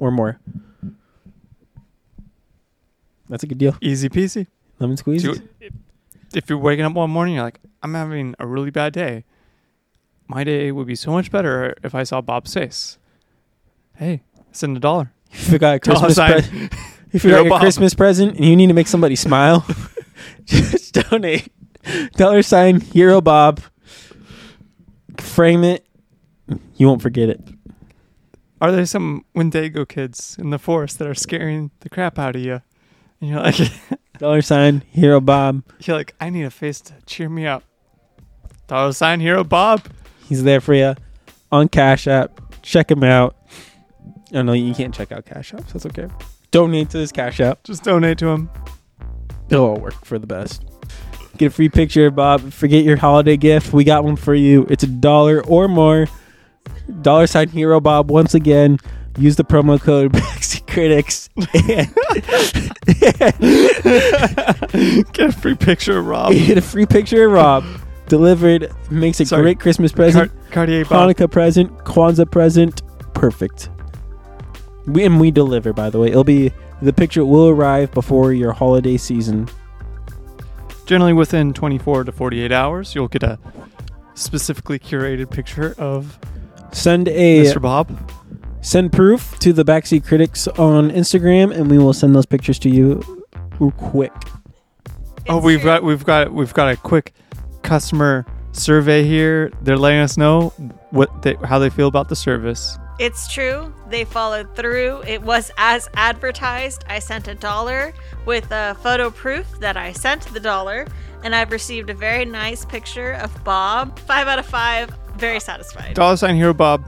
or 0.00 0.10
more. 0.10 0.40
That's 3.28 3.42
a 3.42 3.46
good 3.46 3.58
deal. 3.58 3.76
Easy 3.82 4.08
peasy. 4.08 4.46
Lemon 4.78 4.96
squeeze. 4.96 5.22
So 5.22 5.34
if 6.34 6.48
you're 6.48 6.58
waking 6.58 6.84
up 6.86 6.94
one 6.94 7.10
morning, 7.10 7.34
you're 7.34 7.44
like, 7.44 7.60
I'm 7.82 7.92
having 7.94 8.34
a 8.38 8.46
really 8.46 8.70
bad 8.70 8.92
day. 8.94 9.24
My 10.26 10.42
day 10.44 10.72
would 10.72 10.86
be 10.86 10.94
so 10.94 11.10
much 11.10 11.30
better 11.30 11.74
if 11.82 11.94
I 11.94 12.02
saw 12.02 12.20
Bob's 12.22 12.54
face. 12.54 12.98
Hey, 13.96 14.22
send 14.52 14.76
a 14.76 14.80
dollar. 14.80 15.12
If 15.30 15.44
you 15.44 15.50
forgot 15.52 15.74
a 15.76 15.78
Dollar 15.80 15.98
Christmas 16.00 16.14
sign. 16.16 16.32
present. 16.32 16.72
You 17.12 17.20
forgot 17.20 17.22
Hero 17.22 17.40
your 17.42 17.50
Bob. 17.50 17.60
Christmas 17.60 17.94
present, 17.94 18.36
and 18.36 18.44
you 18.44 18.56
need 18.56 18.66
to 18.68 18.72
make 18.74 18.86
somebody 18.86 19.14
smile. 19.16 19.66
Just 20.44 20.94
donate 20.94 21.52
dollar 22.16 22.42
sign 22.42 22.80
hero 22.80 23.20
Bob. 23.20 23.60
Frame 25.18 25.64
it. 25.64 25.86
You 26.76 26.86
won't 26.86 27.02
forget 27.02 27.28
it. 27.28 27.40
Are 28.60 28.72
there 28.72 28.86
some 28.86 29.24
Wendigo 29.34 29.84
kids 29.84 30.36
in 30.38 30.50
the 30.50 30.58
forest 30.58 30.98
that 30.98 31.06
are 31.06 31.14
scaring 31.14 31.70
the 31.80 31.88
crap 31.88 32.18
out 32.18 32.34
of 32.36 32.42
you? 32.42 32.62
And 33.20 33.30
you're 33.30 33.40
like, 33.40 33.56
Dollar 34.18 34.42
sign 34.42 34.82
hero 34.90 35.20
Bob. 35.20 35.62
you're 35.80 35.96
like, 35.96 36.14
I 36.20 36.30
need 36.30 36.44
a 36.44 36.50
face 36.50 36.80
to 36.82 36.94
cheer 37.06 37.28
me 37.28 37.46
up. 37.46 37.62
Dollar 38.66 38.92
sign 38.92 39.20
hero 39.20 39.44
Bob. 39.44 39.86
He's 40.28 40.42
there 40.42 40.60
for 40.60 40.74
you 40.74 40.94
on 41.52 41.68
Cash 41.68 42.06
App. 42.06 42.40
Check 42.62 42.90
him 42.90 43.04
out. 43.04 43.36
Oh 44.34 44.42
no, 44.42 44.52
you 44.52 44.74
can't 44.74 44.94
check 44.94 45.10
out 45.12 45.24
Cash 45.24 45.54
App. 45.54 45.60
So 45.68 45.78
that's 45.78 45.86
okay. 45.86 46.08
Donate 46.50 46.90
to 46.90 46.98
this 46.98 47.12
Cash 47.12 47.40
App. 47.40 47.62
Just 47.64 47.82
donate 47.84 48.18
to 48.18 48.28
him. 48.28 48.50
It'll 49.50 49.64
all 49.66 49.76
work 49.80 50.04
for 50.04 50.18
the 50.18 50.26
best. 50.26 50.64
Get 51.38 51.46
a 51.46 51.50
free 51.50 51.68
picture, 51.68 52.06
of 52.08 52.16
Bob. 52.16 52.52
Forget 52.52 52.84
your 52.84 52.96
holiday 52.96 53.36
gift. 53.36 53.72
We 53.72 53.84
got 53.84 54.04
one 54.04 54.16
for 54.16 54.34
you. 54.34 54.66
It's 54.68 54.82
a 54.82 54.86
dollar 54.88 55.42
or 55.46 55.68
more. 55.68 56.06
Dollar 57.02 57.26
sign 57.26 57.48
hero 57.48 57.80
Bob 57.80 58.10
once 58.10 58.34
again. 58.34 58.78
Use 59.18 59.36
the 59.36 59.44
promo 59.44 59.80
code 59.80 60.12
Backseat 60.14 60.66
Critics. 60.66 61.28
And 61.36 61.92
Get 65.12 65.28
a 65.28 65.32
free 65.32 65.54
picture 65.54 65.98
of 65.98 66.06
Rob. 66.06 66.32
you 66.32 66.46
get 66.46 66.58
a 66.58 66.62
free 66.62 66.86
picture 66.86 67.26
of 67.26 67.32
Rob. 67.32 67.64
Delivered. 68.08 68.70
Makes 68.90 69.20
a 69.20 69.26
Sorry. 69.26 69.42
great 69.42 69.60
Christmas 69.60 69.92
present. 69.92 70.30
Car- 70.30 70.50
Cartier 70.52 70.84
Bob. 70.84 71.10
Hanukkah 71.10 71.30
present. 71.30 71.70
Kwanzaa 71.84 72.30
present. 72.30 72.82
Perfect. 73.14 73.70
We, 74.88 75.04
and 75.04 75.20
we 75.20 75.30
deliver, 75.30 75.72
by 75.72 75.90
the 75.90 75.98
way. 75.98 76.08
It'll 76.08 76.24
be 76.24 76.52
the 76.80 76.92
picture 76.92 77.24
will 77.24 77.48
arrive 77.48 77.92
before 77.92 78.32
your 78.32 78.52
holiday 78.52 78.96
season. 78.96 79.48
Generally 80.86 81.12
within 81.12 81.52
24 81.52 82.04
to 82.04 82.12
48 82.12 82.50
hours, 82.52 82.94
you'll 82.94 83.08
get 83.08 83.22
a 83.22 83.38
specifically 84.14 84.78
curated 84.78 85.30
picture 85.30 85.74
of 85.78 86.18
Send 86.72 87.08
a 87.08 87.44
Mr. 87.44 87.60
Bob. 87.60 88.12
Send 88.60 88.92
proof 88.92 89.38
to 89.38 89.52
the 89.52 89.64
Backseat 89.64 90.04
Critics 90.04 90.48
on 90.48 90.90
Instagram, 90.90 91.54
and 91.54 91.70
we 91.70 91.78
will 91.78 91.92
send 91.92 92.14
those 92.14 92.26
pictures 92.26 92.58
to 92.60 92.68
you 92.68 93.26
real 93.58 93.70
quick. 93.72 94.12
Oh, 95.28 95.38
we've 95.38 95.62
got 95.62 95.82
we've 95.82 96.04
got 96.04 96.32
we've 96.32 96.54
got 96.54 96.70
a 96.70 96.76
quick 96.76 97.12
customer 97.62 98.26
survey 98.52 99.04
here. 99.04 99.50
They're 99.62 99.76
letting 99.76 100.00
us 100.00 100.16
know 100.16 100.50
what 100.90 101.22
they, 101.22 101.34
how 101.44 101.58
they 101.58 101.70
feel 101.70 101.86
about 101.88 102.08
the 102.08 102.16
service. 102.16 102.78
It's 102.98 103.28
true. 103.32 103.72
They 103.88 104.04
followed 104.04 104.56
through. 104.56 105.02
It 105.06 105.22
was 105.22 105.52
as 105.56 105.88
advertised. 105.94 106.84
I 106.88 106.98
sent 106.98 107.28
a 107.28 107.34
dollar 107.34 107.94
with 108.26 108.50
a 108.50 108.76
photo 108.82 109.10
proof 109.10 109.46
that 109.60 109.76
I 109.76 109.92
sent 109.92 110.22
the 110.32 110.40
dollar, 110.40 110.86
and 111.22 111.32
I've 111.34 111.52
received 111.52 111.90
a 111.90 111.94
very 111.94 112.24
nice 112.24 112.64
picture 112.64 113.12
of 113.12 113.44
Bob. 113.44 113.98
Five 114.00 114.26
out 114.26 114.40
of 114.40 114.46
five. 114.46 114.90
Very 115.16 115.38
satisfied. 115.38 115.94
Dollar 115.94 116.16
sign 116.16 116.34
hero 116.36 116.52
Bob. 116.52 116.84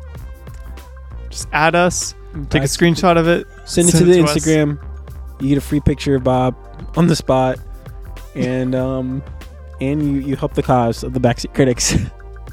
Just 1.30 1.48
add 1.52 1.76
us. 1.76 2.14
Take 2.48 2.62
a 2.62 2.66
screenshot 2.66 3.16
of 3.16 3.28
it. 3.28 3.46
Send 3.64 3.88
it 3.88 3.92
to 3.92 3.98
send 3.98 4.10
the 4.10 4.14
it 4.14 4.16
to 4.18 4.24
us. 4.24 4.36
Instagram. 4.36 4.84
You 5.40 5.48
get 5.48 5.58
a 5.58 5.60
free 5.60 5.80
picture 5.80 6.16
of 6.16 6.24
Bob 6.24 6.56
on 6.96 7.06
the 7.06 7.16
spot, 7.16 7.58
and 8.34 8.74
um, 8.74 9.22
and 9.80 10.02
you 10.02 10.20
you 10.20 10.36
help 10.36 10.54
the 10.54 10.62
cause 10.62 11.04
of 11.04 11.12
the 11.12 11.20
Backseat 11.20 11.54
Critics 11.54 11.96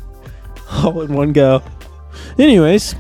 all 0.72 1.02
in 1.02 1.14
one 1.14 1.34
go. 1.34 1.62
Anyways, 2.40 2.96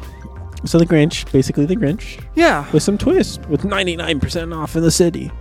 so 0.66 0.78
the 0.80 0.86
Grinch, 0.86 1.32
basically 1.32 1.66
the 1.66 1.76
Grinch, 1.76 2.22
Yeah. 2.36 2.70
with 2.72 2.84
some 2.84 2.98
twist, 2.98 3.46
with 3.48 3.64
ninety 3.66 3.96
nine 3.96 4.20
percent 4.20 4.54
off 4.54 4.76
in 4.76 4.82
the 4.84 4.92
city. 4.92 5.32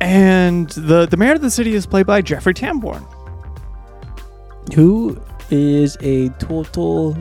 And 0.00 0.68
the 0.70 1.06
the 1.06 1.16
mayor 1.16 1.32
of 1.34 1.40
the 1.40 1.50
city 1.50 1.74
is 1.74 1.86
played 1.86 2.06
by 2.06 2.22
Jeffrey 2.22 2.54
Tambor. 2.54 3.02
Who 4.74 5.20
is 5.50 5.96
a 6.00 6.28
total 6.38 7.14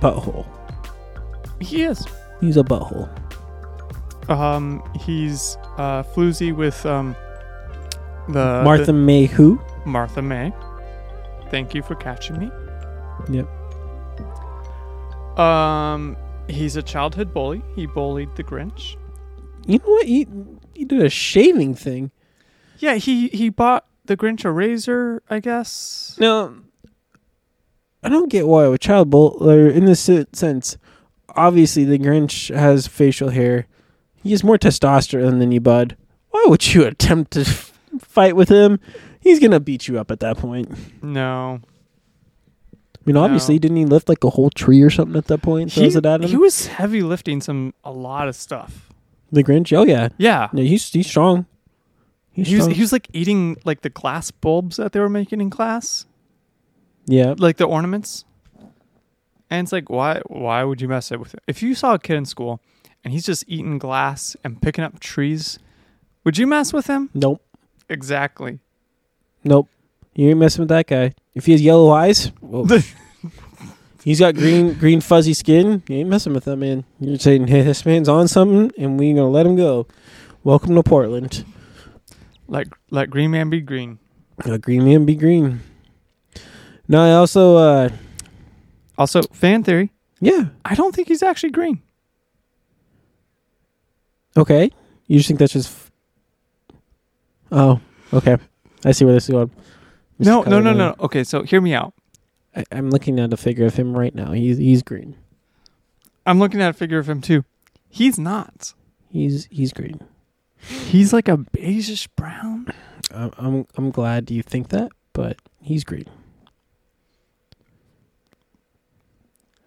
butthole? 0.00 0.46
He 1.60 1.82
is. 1.84 2.04
He's 2.40 2.56
a 2.56 2.62
butthole. 2.62 3.08
Um, 4.30 4.82
he's 5.00 5.56
uh 5.78 6.02
floozy 6.02 6.54
with 6.54 6.84
um 6.84 7.14
the 8.28 8.62
Martha 8.64 8.92
May, 8.92 9.26
who? 9.26 9.60
the- 9.84 9.88
Martha 9.90 10.20
May. 10.22 10.52
Thank 11.50 11.74
you 11.74 11.82
for 11.82 11.94
catching 11.94 12.38
me. 12.38 12.50
Yep. 13.30 13.48
Um, 15.36 16.16
he's 16.48 16.76
a 16.76 16.82
childhood 16.82 17.32
bully. 17.34 17.62
He 17.74 17.86
bullied 17.86 18.34
the 18.36 18.44
Grinch. 18.44 18.96
You 19.66 19.78
know 19.78 19.84
what? 19.90 20.06
He 20.06 20.26
he 20.74 20.84
did 20.84 21.02
a 21.02 21.10
shaving 21.10 21.74
thing. 21.74 22.10
Yeah, 22.78 22.94
he 22.94 23.28
he 23.28 23.48
bought 23.48 23.86
the 24.04 24.16
Grinch 24.16 24.44
a 24.44 24.50
razor, 24.50 25.22
I 25.28 25.40
guess. 25.40 26.16
Now, 26.18 26.54
I 28.02 28.08
don't 28.08 28.30
get 28.30 28.46
why 28.46 28.66
a 28.66 28.78
child 28.78 29.10
butler 29.10 29.68
in 29.68 29.84
this 29.84 30.08
sense. 30.32 30.76
Obviously, 31.34 31.84
the 31.84 31.98
Grinch 31.98 32.54
has 32.54 32.86
facial 32.86 33.30
hair. 33.30 33.66
He 34.22 34.30
has 34.30 34.42
more 34.44 34.58
testosterone 34.58 35.38
than 35.38 35.52
you, 35.52 35.60
bud. 35.60 35.96
Why 36.30 36.44
would 36.48 36.74
you 36.74 36.84
attempt 36.84 37.32
to 37.32 37.44
fight 37.44 38.36
with 38.36 38.48
him? 38.48 38.80
He's 39.20 39.40
gonna 39.40 39.60
beat 39.60 39.88
you 39.88 39.98
up 39.98 40.10
at 40.10 40.20
that 40.20 40.38
point. 40.38 40.70
I 43.06 43.10
mean, 43.10 43.16
obviously, 43.16 43.54
No. 43.54 43.58
didn't 43.60 43.76
he 43.76 43.84
lift 43.84 44.08
like 44.08 44.24
a 44.24 44.30
whole 44.30 44.50
tree 44.50 44.82
or 44.82 44.90
something 44.90 45.16
at 45.16 45.26
that 45.26 45.40
point? 45.42 45.72
he, 45.72 45.80
Throws 45.82 45.94
it 45.96 46.04
at 46.04 46.22
him. 46.22 46.28
he 46.28 46.36
was 46.36 46.66
heavy 46.66 47.02
lifting 47.02 47.40
some 47.40 47.72
a 47.84 47.92
lot 47.92 48.26
of 48.26 48.34
stuff. 48.34 48.90
the 49.30 49.44
Grinch. 49.44 49.76
Oh 49.76 49.84
yeah, 49.84 50.08
Yeah, 50.18 50.48
no, 50.52 50.62
he's 50.62 50.88
he's 50.92 51.06
strong. 51.06 51.46
He's 52.32 52.48
he 52.48 52.54
was 52.56 52.64
strong. 52.64 52.74
he 52.74 52.80
was 52.80 52.92
like 52.92 53.08
eating 53.12 53.56
like 53.64 53.82
the 53.82 53.90
glass 53.90 54.30
bulbs 54.32 54.76
that 54.76 54.92
they 54.92 55.00
were 55.00 55.08
making 55.08 55.40
in 55.40 55.50
class, 55.50 56.04
yeah. 57.06 57.34
like 57.38 57.56
the 57.58 57.64
ornaments. 57.64 58.24
And 59.48 59.64
it's 59.64 59.72
like, 59.72 59.88
why 59.88 60.20
why 60.26 60.64
would 60.64 60.80
you 60.80 60.88
mess 60.88 61.12
it 61.12 61.20
with 61.20 61.34
it? 61.34 61.40
If 61.46 61.62
you 61.62 61.74
saw 61.76 61.94
a 61.94 61.98
kid 62.00 62.16
in 62.16 62.24
school 62.24 62.60
and 63.04 63.12
he's 63.12 63.24
just 63.24 63.44
eating 63.46 63.78
glass 63.78 64.36
and 64.42 64.60
picking 64.60 64.82
up 64.82 64.98
trees, 64.98 65.60
would 66.24 66.36
you 66.38 66.46
mess 66.48 66.72
with 66.72 66.88
him? 66.88 67.10
Nope. 67.14 67.40
Exactly. 67.88 68.58
Nope. 69.44 69.68
You 70.16 70.30
ain't 70.30 70.38
messing 70.38 70.62
with 70.62 70.70
that 70.70 70.86
guy. 70.86 71.14
If 71.34 71.44
he 71.44 71.52
has 71.52 71.60
yellow 71.60 71.90
eyes, 71.90 72.32
well, 72.40 72.66
he's 74.02 74.18
got 74.20 74.34
green 74.34 74.72
green 74.74 75.02
fuzzy 75.02 75.34
skin. 75.34 75.82
You 75.88 75.96
ain't 75.98 76.08
messing 76.08 76.32
with 76.32 76.44
that 76.44 76.56
man. 76.56 76.84
You're 76.98 77.18
saying, 77.18 77.48
hey, 77.48 77.60
this 77.62 77.84
man's 77.84 78.08
on 78.08 78.26
something, 78.26 78.72
and 78.82 78.98
we 78.98 79.08
ain't 79.08 79.18
gonna 79.18 79.28
let 79.30 79.44
him 79.44 79.56
go. 79.56 79.86
Welcome 80.42 80.74
to 80.74 80.82
Portland. 80.82 81.44
Like 82.48 82.68
let 82.90 83.10
Green 83.10 83.30
Man 83.30 83.50
be 83.50 83.60
green. 83.60 83.98
Let 84.46 84.62
green 84.62 84.84
man 84.84 85.04
be 85.04 85.16
green. 85.16 85.60
No, 86.88 87.02
I 87.02 87.12
also, 87.14 87.56
uh, 87.56 87.88
Also, 88.96 89.20
fan 89.32 89.64
theory. 89.64 89.90
yeah, 90.20 90.46
I 90.64 90.74
don't 90.76 90.94
think 90.94 91.08
he's 91.08 91.22
actually 91.22 91.50
green. 91.50 91.82
okay. 94.36 94.70
You 95.08 95.18
just 95.18 95.28
think 95.28 95.38
that's 95.40 95.52
just. 95.52 95.68
F- 95.68 95.90
oh, 97.52 97.80
okay. 98.12 98.36
I 98.84 98.92
see 98.92 99.04
where 99.04 99.14
this 99.14 99.24
is 99.24 99.30
going. 99.30 99.50
Mr. 100.20 100.24
No, 100.24 100.42
no, 100.42 100.60
no, 100.60 100.72
no. 100.72 100.94
Okay, 101.00 101.24
so 101.24 101.42
hear 101.42 101.60
me 101.60 101.74
out. 101.74 101.92
I, 102.54 102.64
I'm 102.72 102.90
looking 102.90 103.20
at 103.20 103.32
a 103.32 103.36
figure 103.36 103.66
of 103.66 103.74
him 103.76 103.96
right 103.96 104.14
now. 104.14 104.32
He's 104.32 104.58
he's 104.58 104.82
green. 104.82 105.16
I'm 106.24 106.38
looking 106.38 106.60
at 106.60 106.70
a 106.70 106.72
figure 106.72 106.98
of 106.98 107.08
him 107.08 107.20
too. 107.20 107.44
He's 107.88 108.18
not. 108.18 108.72
He's 109.10 109.46
he's 109.50 109.72
green. 109.72 110.00
He's 110.58 111.12
like 111.12 111.28
a 111.28 111.36
beigeish 111.36 112.08
brown. 112.16 112.72
I'm 113.14 113.32
I'm, 113.36 113.66
I'm 113.76 113.90
glad 113.90 114.30
you 114.30 114.42
think 114.42 114.68
that, 114.68 114.90
but 115.12 115.38
he's 115.60 115.84
green. 115.84 116.06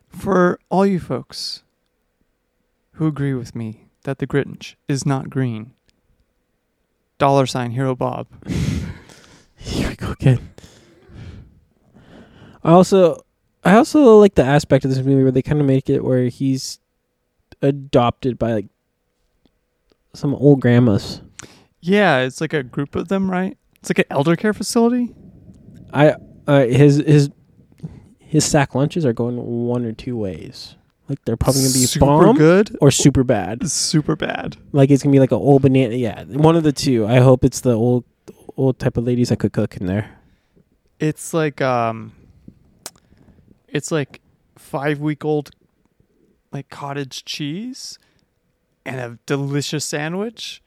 For 0.10 0.60
all 0.70 0.86
you 0.86 1.00
folks 1.00 1.64
who 2.94 3.08
agree 3.08 3.34
with 3.34 3.56
me 3.56 3.86
that 4.04 4.18
the 4.18 4.28
Grinch 4.28 4.76
is 4.88 5.06
not 5.06 5.30
green, 5.30 5.74
dollar 7.18 7.46
sign 7.46 7.72
Hero 7.72 7.96
Bob. 7.96 8.28
Here 10.00 10.08
we 10.08 10.08
go 10.08 10.12
again. 10.12 10.50
I 12.64 12.72
also 12.72 13.24
I 13.64 13.76
also 13.76 14.20
like 14.20 14.36
the 14.36 14.44
aspect 14.44 14.86
of 14.86 14.92
this 14.92 15.00
movie 15.00 15.24
where 15.24 15.32
they 15.32 15.42
kind 15.42 15.60
of 15.60 15.68
make 15.68 15.90
it 15.90 16.04
where 16.04 16.26
he's 16.26 16.80
adopted 17.62 18.38
by 18.38 18.54
like 18.54 18.68
some 20.14 20.34
old 20.36 20.62
grandmas. 20.62 21.22
Yeah, 21.82 22.20
it's 22.20 22.42
like 22.42 22.54
a 22.54 22.64
group 22.64 22.96
of 22.96 23.08
them, 23.08 23.30
right? 23.30 23.58
It's 23.80 23.90
like 23.90 24.00
an 24.00 24.06
elder 24.10 24.36
care 24.36 24.54
facility. 24.54 25.14
I 25.94 26.16
uh, 26.48 26.66
his 26.66 26.98
his 26.98 27.30
his 28.20 28.46
sack 28.46 28.76
lunches 28.76 29.06
are 29.06 29.14
going 29.14 29.38
one 29.38 29.86
or 29.86 29.92
two 29.92 30.18
ways. 30.18 30.76
Like 31.08 31.24
they're 31.26 31.38
probably 31.38 31.62
gonna 31.62 31.74
be 31.74 31.86
super 31.86 32.06
bomb 32.06 32.38
good, 32.38 32.78
or 32.82 32.92
super 32.92 33.24
bad. 33.24 33.70
super 33.70 34.16
bad. 34.16 34.58
Like 34.72 34.92
it's 34.92 35.02
gonna 35.02 35.14
be 35.14 35.20
like 35.20 35.32
an 35.32 35.40
old 35.40 35.64
banana. 35.64 35.96
Yeah, 35.96 36.24
one 36.26 36.56
of 36.56 36.64
the 36.64 36.72
two. 36.72 37.08
I 37.08 37.20
hope 37.20 37.44
it's 37.44 37.62
the 37.62 37.74
old 37.74 38.06
old 38.60 38.78
type 38.78 38.98
of 38.98 39.06
ladies 39.06 39.30
that 39.30 39.40
could 39.40 39.54
cook 39.54 39.78
in 39.78 39.86
there. 39.88 40.20
It's 41.00 41.34
like 41.34 41.62
um, 41.62 42.12
it's 43.70 43.92
like 43.92 44.20
five 44.58 45.00
week 45.00 45.24
old, 45.24 45.52
like 46.52 46.70
cottage 46.70 47.24
cheese, 47.24 47.98
and 48.86 49.00
a 49.00 49.18
delicious 49.26 49.86
sandwich. 49.86 50.62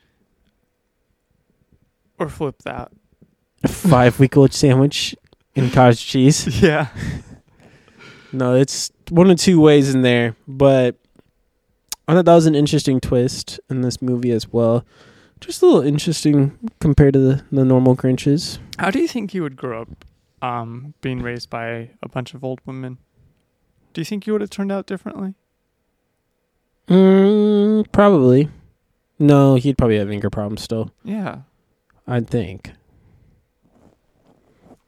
Or 2.18 2.28
flip 2.28 2.62
that. 2.62 2.90
A 3.62 3.68
five 3.68 4.18
week 4.18 4.36
old 4.36 4.54
sandwich 4.54 5.14
and 5.54 5.72
cottage 5.72 6.04
cheese. 6.04 6.46
Yeah. 6.62 6.88
No, 8.34 8.54
it's 8.54 8.90
one 9.10 9.30
of 9.30 9.38
two 9.38 9.60
ways 9.60 9.94
in 9.94 10.00
there, 10.00 10.34
but 10.48 10.96
I 12.08 12.14
thought 12.14 12.24
that 12.24 12.34
was 12.34 12.46
an 12.46 12.54
interesting 12.54 12.98
twist 12.98 13.60
in 13.68 13.82
this 13.82 14.00
movie 14.00 14.30
as 14.30 14.50
well. 14.50 14.86
Just 15.42 15.60
a 15.60 15.66
little 15.66 15.82
interesting 15.82 16.56
compared 16.80 17.14
to 17.14 17.18
the, 17.18 17.44
the 17.50 17.64
normal 17.64 17.96
Grinches. 17.96 18.58
How 18.78 18.90
do 18.92 19.00
you 19.00 19.08
think 19.08 19.34
you 19.34 19.42
would 19.42 19.56
grow 19.56 19.82
up, 19.82 20.04
um, 20.40 20.94
being 21.00 21.20
raised 21.20 21.50
by 21.50 21.90
a 22.00 22.08
bunch 22.08 22.32
of 22.32 22.44
old 22.44 22.60
women? 22.64 22.98
Do 23.92 24.00
you 24.00 24.04
think 24.04 24.24
you 24.24 24.32
would 24.34 24.40
have 24.40 24.50
turned 24.50 24.70
out 24.70 24.86
differently? 24.86 25.34
Mm, 26.86 27.90
probably. 27.90 28.50
No, 29.18 29.56
he'd 29.56 29.76
probably 29.76 29.98
have 29.98 30.10
anger 30.10 30.30
problems 30.30 30.62
still. 30.62 30.92
Yeah, 31.04 31.38
I'd 32.06 32.30
think. 32.30 32.72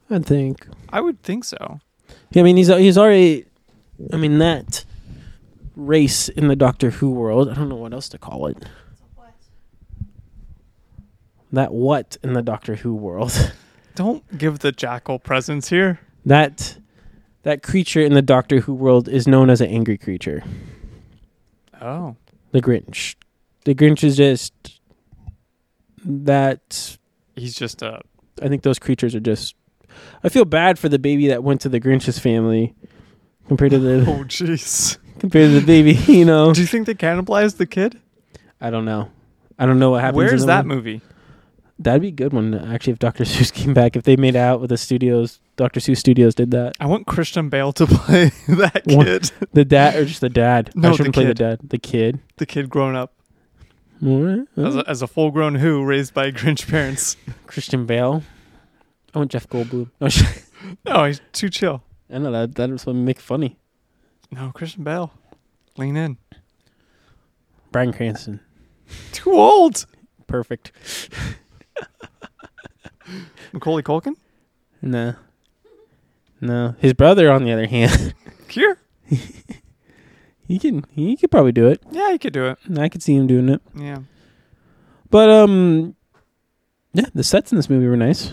I'd 0.09 0.25
think. 0.25 0.69
I 0.91 1.01
would 1.01 1.21
think 1.23 1.45
so. 1.45 1.81
Yeah, 2.31 2.43
I 2.43 2.45
mean, 2.45 2.57
he's 2.57 2.69
he's 2.69 2.97
already. 2.97 3.47
I 4.13 4.17
mean 4.17 4.39
that 4.39 4.85
race 5.77 6.29
in 6.29 6.47
the 6.47 6.57
Doctor 6.57 6.91
Who 6.91 7.11
world. 7.11 7.49
I 7.49 7.55
don't 7.55 7.69
know 7.69 7.77
what 7.77 7.93
else 7.93 8.09
to 8.11 8.19
call 8.19 8.47
it. 8.47 8.65
That 11.55 11.73
what 11.73 12.17
in 12.23 12.33
the 12.33 12.43
Doctor 12.43 12.75
Who 12.77 12.95
world? 12.95 13.53
Don't 13.95 14.37
give 14.37 14.59
the 14.59 14.73
jackal 14.73 15.19
presents 15.19 15.69
here. 15.69 16.01
that 16.27 16.79
that 17.45 17.63
creature 17.63 18.01
in 18.01 18.15
the 18.15 18.23
Doctor 18.23 18.61
Who 18.61 18.75
world 18.75 19.09
is 19.09 19.29
known 19.29 19.51
as 19.51 19.61
an 19.61 19.69
angry 19.69 19.97
creature. 19.99 20.43
Oh, 21.81 22.17
The 22.53 22.61
Grinch. 22.63 23.15
The 23.65 23.75
Grinch 23.75 24.03
is 24.03 24.17
just 24.17 24.53
that. 26.05 26.97
he's 27.37 27.55
just 27.55 27.83
a. 27.83 28.01
I 28.43 28.49
think 28.49 28.63
those 28.63 28.79
creatures 28.79 29.15
are 29.15 29.21
just. 29.21 29.55
I 30.25 30.29
feel 30.29 30.45
bad 30.45 30.79
for 30.79 30.89
the 30.89 30.99
baby 30.99 31.29
that 31.29 31.45
went 31.45 31.61
to 31.63 31.69
the 31.69 31.81
Grinch's 31.81 32.19
family 32.19 32.75
compared 33.47 33.71
to 33.73 33.79
the 33.79 34.01
Oh, 34.09 34.25
jeez. 34.25 34.99
compared 35.19 35.51
to 35.51 35.61
the 35.61 35.67
baby. 35.67 35.93
You 36.13 36.25
know, 36.25 36.53
Do 36.53 36.61
you 36.63 36.67
think 36.67 36.87
they 36.87 36.95
cannibalized 36.95 37.59
the 37.59 37.67
kid? 37.67 38.01
I 38.61 38.71
don't 38.71 38.85
know. 38.85 39.11
I 39.59 39.67
don't 39.67 39.79
know 39.79 39.91
what 39.91 40.01
happens. 40.01 40.23
in 40.23 40.27
Where's 40.29 40.47
that 40.47 40.67
one. 40.67 40.69
movie? 40.77 41.01
That'd 41.79 42.03
be 42.03 42.09
a 42.09 42.13
good 42.13 42.33
one. 42.33 42.55
Actually, 42.55 42.93
if 42.95 42.99
Dr. 43.01 43.25
Seuss 43.25 43.53
came 43.53 43.75
back, 43.75 43.97
if 43.97 44.05
they 44.05 44.17
made 44.17 44.37
out 44.37 44.61
with 44.61 44.71
the 44.71 44.77
studios, 44.77 45.41
Dr. 45.57 45.81
Seuss 45.81 45.99
Studios 45.99 46.35
did 46.35 46.51
that. 46.53 46.75
I 46.81 46.87
want 46.87 47.07
Christian 47.07 47.49
Bale 47.49 47.73
to 47.75 47.87
play 47.89 48.31
that 48.49 48.83
One- 48.87 49.05
kid. 49.07 49.31
The 49.53 49.65
dad 49.65 49.97
or 49.97 50.05
just 50.05 50.21
the 50.21 50.29
dad? 50.29 50.71
No, 50.75 50.91
I 50.91 50.97
shouldn't 50.97 51.15
play 51.15 51.25
the 51.27 51.35
dad. 51.35 51.61
The 51.63 51.79
kid. 51.79 52.21
The 52.37 52.47
kid 52.47 52.69
grown 52.71 52.95
up 52.95 53.13
as 54.03 54.77
a, 54.77 54.85
as 54.87 55.01
a 55.03 55.07
full 55.07 55.31
grown 55.31 55.55
Who 55.57 55.83
raised 55.85 56.13
by 56.15 56.31
Grinch 56.31 56.69
parents. 56.69 57.17
Christian 57.47 57.87
Bale. 57.87 58.23
I 59.15 59.19
want 59.19 59.31
Jeff 59.31 59.49
Goldblum. 59.49 59.91
No, 60.01 60.09
No, 60.85 61.05
he's 61.05 61.21
too 61.33 61.49
chill. 61.49 61.83
I 62.13 62.19
know 62.19 62.31
that. 62.33 62.55
That 62.57 62.71
was 62.71 62.85
what 62.87 62.95
make 62.97 63.19
funny. 63.21 63.57
No, 64.31 64.51
Christian 64.53 64.85
Bale. 64.85 65.13
Lean 65.77 65.97
in. 65.97 66.19
Bryan 67.73 67.93
Cranston. 67.93 68.41
Too 69.13 69.33
old. 69.33 69.87
Perfect. 70.27 70.73
Macaulay 73.53 73.83
Culkin? 73.83 74.15
No. 74.83 75.15
No. 76.41 76.75
His 76.79 76.93
brother, 76.95 77.31
on 77.31 77.45
the 77.45 77.53
other 77.53 77.67
hand, 77.67 78.15
Here? 78.49 78.79
he 80.47 80.59
can 80.59 80.85
he 80.93 81.17
could 81.17 81.31
probably 81.31 81.53
do 81.53 81.67
it. 81.67 81.83
Yeah, 81.91 82.11
you 82.11 82.19
could 82.19 82.33
do 82.33 82.47
it. 82.47 82.59
I 82.79 82.89
could 82.89 83.03
see 83.03 83.15
him 83.15 83.27
doing 83.27 83.49
it. 83.49 83.61
Yeah. 83.75 83.99
But 85.11 85.29
um, 85.29 85.97
yeah, 86.93 87.07
the 87.15 87.25
sets 87.25 87.51
in 87.51 87.57
this 87.57 87.69
movie 87.69 87.89
were 87.89 87.97
nice. 87.97 88.33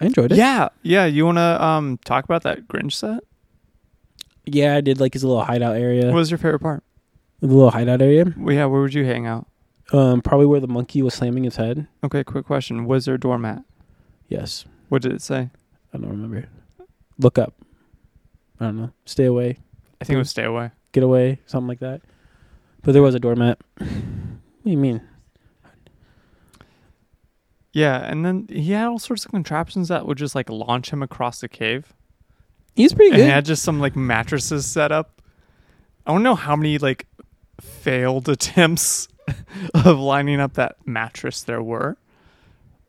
I 0.00 0.06
enjoyed 0.06 0.32
it. 0.32 0.38
Yeah. 0.38 0.68
Yeah. 0.82 1.06
You 1.06 1.24
want 1.24 1.38
to 1.38 1.64
um 1.64 1.98
talk 2.04 2.24
about 2.24 2.42
that 2.42 2.68
Grinch 2.68 2.92
set? 2.92 3.24
Yeah, 4.44 4.76
I 4.76 4.80
did 4.82 5.00
like 5.00 5.14
his 5.14 5.24
little 5.24 5.44
hideout 5.44 5.76
area. 5.76 6.06
What 6.06 6.14
was 6.14 6.30
your 6.30 6.38
favorite 6.38 6.60
part? 6.60 6.82
the 7.40 7.48
little 7.48 7.70
hideout 7.70 8.00
area. 8.00 8.24
Well, 8.36 8.54
yeah, 8.54 8.66
where 8.66 8.80
would 8.80 8.94
you 8.94 9.04
hang 9.04 9.26
out? 9.26 9.48
Um, 9.92 10.22
probably 10.22 10.46
where 10.46 10.60
the 10.60 10.68
monkey 10.68 11.02
was 11.02 11.14
slamming 11.14 11.44
his 11.44 11.56
head. 11.56 11.86
Okay, 12.02 12.24
quick 12.24 12.46
question. 12.46 12.86
Was 12.86 13.04
there 13.04 13.14
a 13.16 13.20
doormat? 13.20 13.62
Yes, 14.28 14.64
What 14.88 15.02
did 15.02 15.12
it 15.12 15.20
say? 15.22 15.50
I 15.92 15.98
don't 15.98 16.08
remember. 16.08 16.48
Look 17.18 17.38
up. 17.38 17.54
I 18.58 18.66
don't 18.66 18.78
know. 18.78 18.92
Stay 19.04 19.24
away. 19.26 19.58
I 20.00 20.04
think 20.04 20.14
it 20.16 20.18
was 20.18 20.30
stay 20.30 20.44
away. 20.44 20.70
Get 20.92 21.02
away. 21.04 21.40
Something 21.46 21.68
like 21.68 21.80
that. 21.80 22.00
But 22.82 22.92
there 22.92 23.02
was 23.02 23.14
a 23.14 23.20
doormat. 23.20 23.60
what 23.76 23.86
do 24.64 24.70
you 24.70 24.76
mean? 24.78 25.02
Yeah, 27.72 27.98
and 27.98 28.24
then 28.24 28.46
he 28.50 28.72
had 28.72 28.86
all 28.86 28.98
sorts 28.98 29.24
of 29.24 29.30
contraptions 29.30 29.88
that 29.88 30.06
would 30.06 30.18
just 30.18 30.34
like 30.34 30.50
launch 30.50 30.90
him 30.90 31.02
across 31.02 31.40
the 31.40 31.48
cave. 31.48 31.92
He's 32.74 32.92
pretty 32.92 33.10
good. 33.10 33.20
And 33.20 33.28
he 33.28 33.30
had 33.30 33.44
just 33.44 33.62
some 33.62 33.80
like 33.80 33.96
mattresses 33.96 34.66
set 34.66 34.92
up. 34.92 35.20
I 36.06 36.12
don't 36.12 36.22
know 36.22 36.34
how 36.34 36.56
many 36.56 36.78
like 36.78 37.06
failed 37.60 38.28
attempts 38.28 39.08
of 39.74 39.98
lining 39.98 40.40
up 40.40 40.54
that 40.54 40.76
mattress 40.86 41.42
there 41.42 41.62
were, 41.62 41.96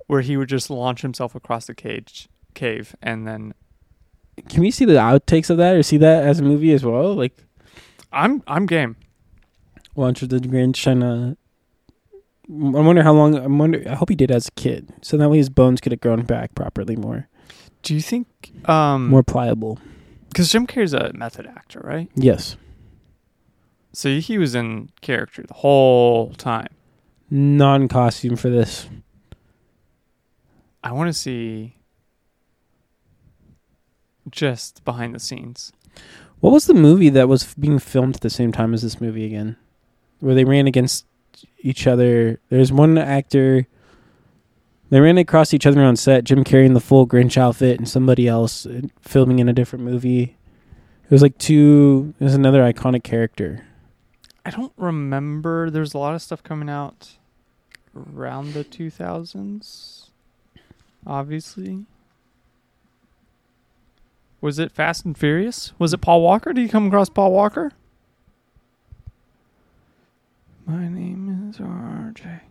where 0.08 0.22
he 0.22 0.38
would 0.38 0.50
just 0.50 0.69
launch 0.69 1.02
himself 1.02 1.36
across 1.36 1.65
the 1.67 1.76
cage 1.76 2.28
cave 2.54 2.96
and 3.02 3.28
then 3.28 3.54
Can 4.50 4.62
we 4.62 4.69
see 4.72 4.86
the 4.86 4.93
outtakes 4.93 5.50
of 5.50 5.58
that 5.58 5.76
or 5.76 5.84
see 5.84 5.98
that 5.98 6.24
as 6.24 6.39
a 6.39 6.43
movie 6.43 6.72
as 6.74 6.84
well? 6.86 7.13
Like 7.15 7.43
I'm 8.12 8.43
I'm 8.48 8.65
game. 8.65 8.96
Launch 9.96 10.22
of 10.24 10.30
the 10.30 10.39
Grinch 10.39 10.76
trying 10.76 11.00
to. 11.02 11.38
I 12.50 12.82
wonder 12.82 13.04
how 13.04 13.13
long. 13.13 13.38
I 13.38 13.48
wonder. 13.48 13.84
I 13.88 13.93
hope 13.96 14.10
he 14.10 14.15
did 14.15 14.30
as 14.32 14.48
a 14.48 14.52
kid, 14.52 14.91
so 15.02 15.17
that 15.17 15.30
way 15.30 15.38
his 15.38 15.50
bones 15.50 15.80
could 15.82 15.91
have 15.91 16.02
grown 16.02 16.24
back 16.24 16.54
properly, 16.56 16.96
more 16.96 17.28
Do 17.84 17.93
you 17.96 18.02
think 18.02 18.28
um 18.67 19.08
more 19.10 19.24
pliable. 19.24 19.80
because 20.30 20.52
Jim 20.52 20.67
Carrey's 20.67 20.93
a 20.93 21.13
method 21.13 21.46
actor, 21.48 21.80
right? 21.84 22.10
Yes, 22.15 22.58
So 23.93 24.19
he 24.19 24.38
was 24.38 24.56
in 24.56 24.89
character 25.01 25.43
the 25.43 25.53
whole 25.53 26.34
time. 26.34 26.69
non 27.29 27.88
costume 27.88 28.36
for 28.36 28.49
this. 28.49 28.89
I 30.84 30.91
want 30.91 31.08
to 31.08 31.13
see 31.13 31.77
just 34.29 34.84
behind 34.84 35.13
the 35.13 35.19
scenes. 35.19 35.71
What 36.39 36.51
was 36.51 36.65
the 36.65 36.73
movie 36.73 37.10
that 37.10 37.29
was 37.29 37.53
being 37.53 37.79
filmed 37.79 38.15
at 38.15 38.21
the 38.21 38.29
same 38.29 38.51
time 38.51 38.73
as 38.73 38.82
this 38.82 38.99
movie 38.99 39.25
again? 39.25 39.56
Where 40.19 40.36
they 40.36 40.43
ran 40.43 40.67
against 40.67 41.06
each 41.60 41.88
other. 41.88 42.39
There's 42.49 42.71
one 42.71 42.97
actor. 42.97 43.67
They 44.89 44.99
ran 44.99 45.17
across 45.17 45.53
each 45.53 45.65
other 45.65 45.82
on 45.82 45.95
set. 45.95 46.23
Jim 46.23 46.43
Carrey 46.43 46.65
in 46.65 46.73
the 46.73 46.79
full 46.79 47.08
Grinch 47.08 47.38
outfit, 47.38 47.79
and 47.79 47.88
somebody 47.88 48.27
else 48.27 48.65
uh, 48.65 48.82
filming 49.01 49.39
in 49.39 49.49
a 49.49 49.53
different 49.53 49.86
movie. 49.86 50.36
It 51.06 51.12
was 51.12 51.21
like 51.21 51.38
two. 51.38 52.13
It 52.19 52.23
was 52.23 52.36
another 52.36 52.62
iconic 52.62 53.03
character. 53.03 53.65
I 54.45 54.49
don't 54.49 54.73
remember. 54.77 55.69
There's 55.69 55.93
a 55.93 55.97
lot 55.97 56.15
of 56.15 56.21
stuff 56.21 56.43
coming 56.43 56.69
out 56.69 57.17
around 57.95 58.53
the 58.53 58.63
2000s. 58.63 60.10
Obviously. 61.06 61.86
Was 64.41 64.60
it 64.60 64.71
Fast 64.71 65.06
and 65.06 65.17
Furious? 65.17 65.71
Was 65.79 65.93
it 65.93 65.99
Paul 66.01 66.21
Walker? 66.21 66.51
Did 66.51 66.62
you 66.62 66.69
come 66.69 66.88
across 66.88 67.10
Paul 67.10 67.32
Walker? 67.32 67.71
My 70.65 70.88
name 70.88 71.49
is 71.49 71.58
RJ. 71.58 72.41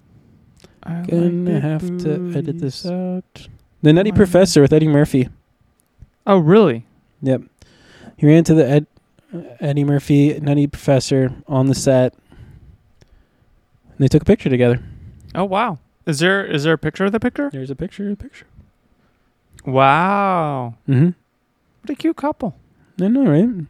I 0.83 0.98
like 1.00 1.11
Gonna 1.11 1.61
have 1.61 1.83
to 1.98 2.33
edit 2.35 2.59
this 2.59 2.87
out. 2.87 3.48
The 3.83 3.92
Nutty 3.92 4.11
Why? 4.11 4.16
Professor 4.16 4.62
with 4.62 4.72
Eddie 4.72 4.88
Murphy. 4.88 5.28
Oh, 6.26 6.38
really? 6.38 6.87
Yep. 7.22 7.42
He 8.16 8.26
ran 8.26 8.38
into 8.38 8.55
the 8.55 8.68
Ed, 8.68 8.87
Eddie 9.61 9.85
Murphy 9.85 10.38
Nutty 10.40 10.66
Professor 10.66 11.33
on 11.47 11.66
the 11.66 11.75
set. 11.75 12.14
And 13.88 13.99
they 13.99 14.09
took 14.09 14.23
a 14.23 14.27
picture 14.27 14.51
together. 14.51 14.83
Oh, 15.35 15.45
wow. 15.45 15.79
Is 16.07 16.18
there 16.18 16.45
is 16.45 16.64
there 16.64 16.75
a 16.75 16.79
picture 16.79 17.05
of 17.05 17.12
the 17.12 17.21
picture? 17.21 17.51
There's 17.51 17.71
a 17.71 17.77
picture. 17.77 18.11
Of 18.11 18.18
the 18.18 18.25
picture. 18.25 18.47
Wow. 19.64 20.75
Mm-hmm. 20.88 21.11
What 21.83 21.90
a 21.90 21.95
cute 21.95 22.16
couple. 22.16 22.57
I 23.01 23.09
know, 23.09 23.25
right? 23.25 23.66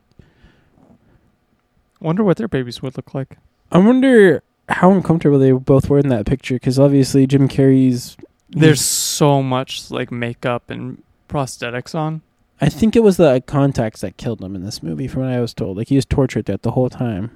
Wonder 2.00 2.24
what 2.24 2.36
their 2.36 2.48
babies 2.48 2.82
would 2.82 2.96
look 2.96 3.14
like. 3.14 3.36
I 3.70 3.78
wonder 3.78 4.42
how 4.68 4.90
uncomfortable 4.90 5.38
they 5.38 5.52
both 5.52 5.88
were 5.88 5.98
in 5.98 6.08
that 6.08 6.26
picture 6.26 6.54
because 6.54 6.78
obviously 6.78 7.26
Jim 7.26 7.48
Carrey's. 7.48 8.16
There's 8.50 8.82
so 8.82 9.42
much 9.42 9.90
like 9.90 10.10
makeup 10.10 10.68
and 10.68 11.02
prosthetics 11.28 11.94
on. 11.94 12.22
I 12.62 12.68
think 12.68 12.94
it 12.94 13.02
was 13.02 13.16
the 13.16 13.42
contacts 13.46 14.00
that 14.02 14.16
killed 14.16 14.40
him 14.40 14.54
in 14.54 14.64
this 14.64 14.82
movie, 14.84 15.08
from 15.08 15.22
what 15.22 15.32
I 15.32 15.40
was 15.40 15.52
told. 15.52 15.76
Like 15.76 15.88
he 15.88 15.96
was 15.96 16.06
tortured 16.06 16.44
that 16.46 16.62
the 16.62 16.70
whole 16.70 16.88
time. 16.88 17.30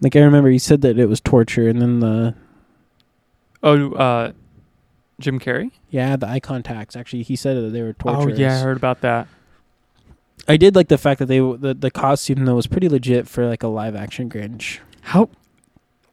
Like 0.00 0.16
I 0.16 0.20
remember, 0.20 0.48
he 0.50 0.58
said 0.58 0.80
that 0.82 0.98
it 0.98 1.06
was 1.06 1.20
torture, 1.20 1.68
and 1.68 1.82
then 1.82 2.00
the 2.00 2.34
Oh, 3.62 3.92
uh, 3.94 4.32
Jim 5.20 5.40
Carrey. 5.40 5.72
yeah, 5.90 6.16
the 6.16 6.28
eye 6.28 6.40
contacts. 6.40 6.94
Actually, 6.96 7.22
he 7.24 7.34
said 7.36 7.56
that 7.56 7.70
they 7.70 7.82
were 7.82 7.92
torture. 7.92 8.30
Oh 8.30 8.34
yeah, 8.34 8.56
I 8.56 8.60
heard 8.60 8.76
about 8.76 9.00
that. 9.00 9.26
I 10.46 10.56
did 10.56 10.74
like 10.76 10.88
the 10.88 10.96
fact 10.98 11.18
that 11.18 11.26
they 11.26 11.40
the 11.40 11.76
the 11.78 11.90
costume 11.90 12.44
though 12.44 12.54
was 12.54 12.66
pretty 12.66 12.88
legit 12.88 13.28
for 13.28 13.46
like 13.46 13.62
a 13.62 13.68
live 13.68 13.94
action 13.96 14.30
Grinch. 14.30 14.78
How 15.02 15.28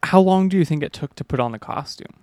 how 0.03 0.19
long 0.19 0.49
do 0.49 0.57
you 0.57 0.65
think 0.65 0.83
it 0.83 0.91
took 0.91 1.15
to 1.15 1.23
put 1.23 1.39
on 1.39 1.51
the 1.51 1.59
costume? 1.59 2.13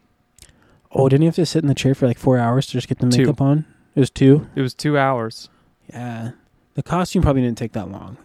Oh, 0.95 1.09
didn't 1.09 1.23
you 1.23 1.29
have 1.29 1.37
to 1.37 1.47
sit 1.47 1.63
in 1.63 1.69
the 1.69 1.75
chair 1.75 1.95
for 1.95 2.07
like 2.07 2.19
four 2.19 2.39
hours 2.39 2.67
to 2.67 2.73
just 2.73 2.89
get 2.89 2.99
the 2.99 3.09
Two. 3.09 3.23
makeup 3.23 3.41
on? 3.41 3.65
It 3.95 4.01
was 4.01 4.11
two. 4.11 4.47
It 4.55 4.61
was 4.63 4.75
two 4.75 4.99
hours. 4.99 5.49
Yeah, 5.89 6.33
the 6.75 6.83
costume 6.83 7.23
probably 7.23 7.43
didn't 7.43 7.59
take 7.59 7.73
that 7.73 7.91
long. 7.91 8.17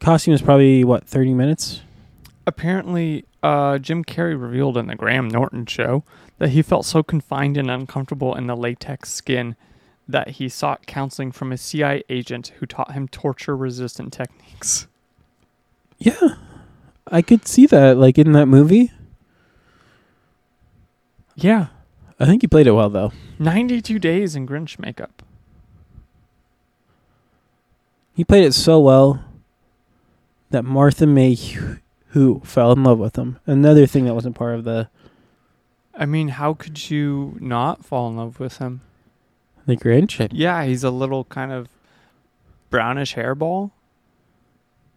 costume 0.00 0.32
was 0.32 0.42
probably 0.42 0.82
what 0.84 1.06
thirty 1.06 1.32
minutes. 1.34 1.82
Apparently, 2.46 3.24
uh, 3.42 3.78
Jim 3.78 4.04
Carrey 4.04 4.40
revealed 4.40 4.76
in 4.76 4.86
the 4.88 4.96
Graham 4.96 5.28
Norton 5.28 5.64
show 5.66 6.02
that 6.38 6.50
he 6.50 6.60
felt 6.62 6.84
so 6.84 7.02
confined 7.04 7.56
and 7.56 7.70
uncomfortable 7.70 8.34
in 8.34 8.48
the 8.48 8.56
latex 8.56 9.12
skin 9.12 9.54
that 10.08 10.30
he 10.30 10.48
sought 10.48 10.86
counseling 10.86 11.30
from 11.30 11.52
a 11.52 11.56
CIA 11.56 12.02
agent 12.08 12.48
who 12.58 12.66
taught 12.66 12.92
him 12.92 13.06
torture 13.06 13.56
resistant 13.56 14.12
techniques. 14.12 14.88
Yeah, 15.98 16.34
I 17.06 17.22
could 17.22 17.46
see 17.46 17.66
that 17.66 17.96
like 17.96 18.18
in 18.18 18.32
that 18.32 18.46
movie. 18.46 18.90
Yeah. 21.34 21.66
I 22.20 22.26
think 22.26 22.42
he 22.42 22.46
played 22.48 22.66
it 22.66 22.72
well 22.72 22.90
though. 22.90 23.12
92 23.38 23.98
days 23.98 24.36
in 24.36 24.46
Grinch 24.46 24.78
makeup. 24.78 25.22
He 28.14 28.24
played 28.24 28.44
it 28.44 28.52
so 28.52 28.78
well 28.78 29.24
that 30.50 30.64
Martha 30.64 31.06
May, 31.06 31.34
who- 32.08 32.40
fell 32.44 32.72
in 32.72 32.84
love 32.84 32.98
with 32.98 33.16
him. 33.16 33.38
Another 33.46 33.86
thing 33.86 34.04
that 34.04 34.14
wasn't 34.14 34.36
part 34.36 34.54
of 34.54 34.64
the 34.64 34.88
I 35.94 36.06
mean, 36.06 36.28
how 36.28 36.54
could 36.54 36.90
you 36.90 37.36
not 37.40 37.84
fall 37.84 38.08
in 38.08 38.16
love 38.16 38.40
with 38.40 38.58
him? 38.58 38.80
the 39.66 39.76
Grinch. 39.76 40.28
Yeah, 40.32 40.64
he's 40.64 40.82
a 40.82 40.90
little 40.90 41.24
kind 41.24 41.52
of 41.52 41.68
brownish 42.70 43.14
hairball. 43.14 43.70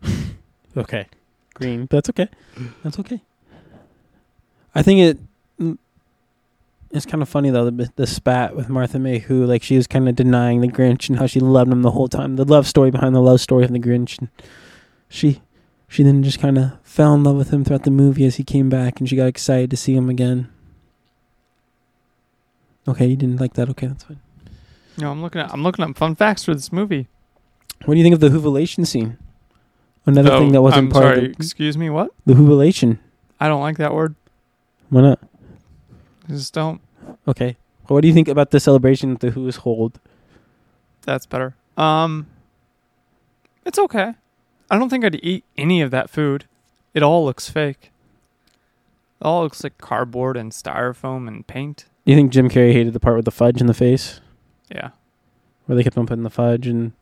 Okay, 0.78 1.08
green. 1.54 1.88
That's 1.90 2.10
okay. 2.10 2.28
That's 2.84 3.00
okay. 3.00 3.22
I 4.76 4.82
think 4.82 5.00
it. 5.00 5.18
It's 6.96 7.06
kind 7.06 7.22
of 7.22 7.28
funny 7.28 7.50
though 7.50 7.70
the 7.70 7.92
the 7.98 8.08
spat 8.08 8.56
with 8.56 8.70
Martha 8.70 8.98
May, 8.98 9.20
who 9.20 9.46
like 9.46 9.62
she 9.64 9.76
was 9.76 9.86
kind 9.86 10.08
of 10.08 10.16
denying 10.16 10.62
the 10.62 10.68
Grinch 10.68 11.10
and 11.10 11.20
how 11.20 11.28
she 11.28 11.40
loved 11.42 11.72
him 11.72 11.82
the 11.82 11.92
whole 11.92 12.08
time. 12.08 12.38
The 12.38 12.46
love 12.46 12.68
story 12.68 12.90
behind 12.90 13.14
the 13.14 13.22
love 13.22 13.42
story 13.42 13.66
of 13.66 13.72
the 13.74 13.80
Grinch, 13.80 14.18
and 14.18 14.30
she 15.10 15.42
she 15.90 16.04
then 16.04 16.24
just 16.24 16.40
kind 16.40 16.58
of 16.58 16.72
fell 16.84 17.14
in 17.14 17.24
love 17.24 17.36
with 17.36 17.50
him 17.52 17.66
throughout 17.66 17.84
the 17.84 17.92
movie 17.92 18.26
as 18.26 18.38
he 18.38 18.44
came 18.44 18.70
back, 18.70 19.00
and 19.00 19.10
she 19.10 19.16
got 19.18 19.26
excited 19.28 19.70
to 19.72 19.78
see 19.78 19.94
him 19.94 20.10
again. 20.10 20.50
Okay, 22.88 23.08
you 23.08 23.16
didn't 23.18 23.42
like 23.42 23.54
that. 23.54 23.70
Okay, 23.72 23.88
that's 23.88 24.04
fine. 24.04 24.20
No, 24.98 25.12
I'm 25.12 25.22
looking 25.22 25.42
at 25.42 25.52
I'm 25.52 25.64
looking 25.64 25.84
up 25.84 25.98
fun 25.98 26.16
facts 26.16 26.46
for 26.46 26.54
this 26.54 26.72
movie. 26.72 27.08
What 27.84 27.96
do 27.96 27.98
you 28.00 28.04
think 28.04 28.14
of 28.16 28.22
the 28.22 28.30
Whobilation 28.30 28.86
scene? 28.86 29.18
Another 30.06 30.32
Oh, 30.32 30.40
thing 30.40 30.52
that 30.54 30.60
oh, 30.60 30.62
wasn't 30.62 30.86
I'm 30.86 30.92
part 30.92 31.04
sorry, 31.04 31.18
of 31.18 31.24
the, 31.24 31.44
excuse 31.44 31.78
me, 31.78 31.90
what? 31.90 32.12
the 32.26 32.36
Whobilation. 32.36 33.00
I 33.40 33.50
don't 33.50 33.60
like 33.62 33.78
that 33.78 33.94
word. 33.94 34.16
Why 34.90 35.02
not? 35.02 35.20
Just 36.30 36.54
don't. 36.54 36.80
Okay. 37.28 37.58
What 37.88 38.02
do 38.02 38.08
you 38.08 38.14
think 38.14 38.28
about 38.28 38.52
the 38.52 38.60
celebration 38.60 39.12
that 39.12 39.20
the 39.20 39.32
Who's 39.32 39.58
hold? 39.58 40.00
That's 41.04 41.26
better. 41.26 41.56
Um 41.78 42.28
It's 43.66 43.80
okay. 43.80 44.14
I 44.70 44.80
don't 44.80 44.90
think 44.90 45.06
I'd 45.06 45.20
eat 45.24 45.44
any 45.58 45.82
of 45.82 45.92
that 45.92 46.10
food. 46.10 46.46
It 46.94 47.04
all 47.04 47.26
looks 47.26 47.50
fake. 47.50 47.92
It 49.22 49.26
all 49.26 49.44
looks 49.44 49.64
like 49.64 49.78
cardboard 49.78 50.38
and 50.38 50.52
styrofoam 50.52 51.28
and 51.28 51.46
paint. 51.46 51.86
Do 52.06 52.12
you 52.12 52.18
think 52.18 52.32
Jim 52.32 52.50
Carrey 52.50 52.74
hated 52.74 52.94
the 52.94 53.00
part 53.00 53.16
with 53.16 53.26
the 53.26 53.32
fudge 53.32 53.62
in 53.62 53.68
the 53.68 53.74
face? 53.74 54.22
Yeah. 54.70 54.90
Where 55.66 55.76
they 55.76 55.84
kept 55.84 55.98
on 55.98 56.06
putting 56.06 56.24
the 56.24 56.30
fudge 56.30 56.68
and 56.68 56.94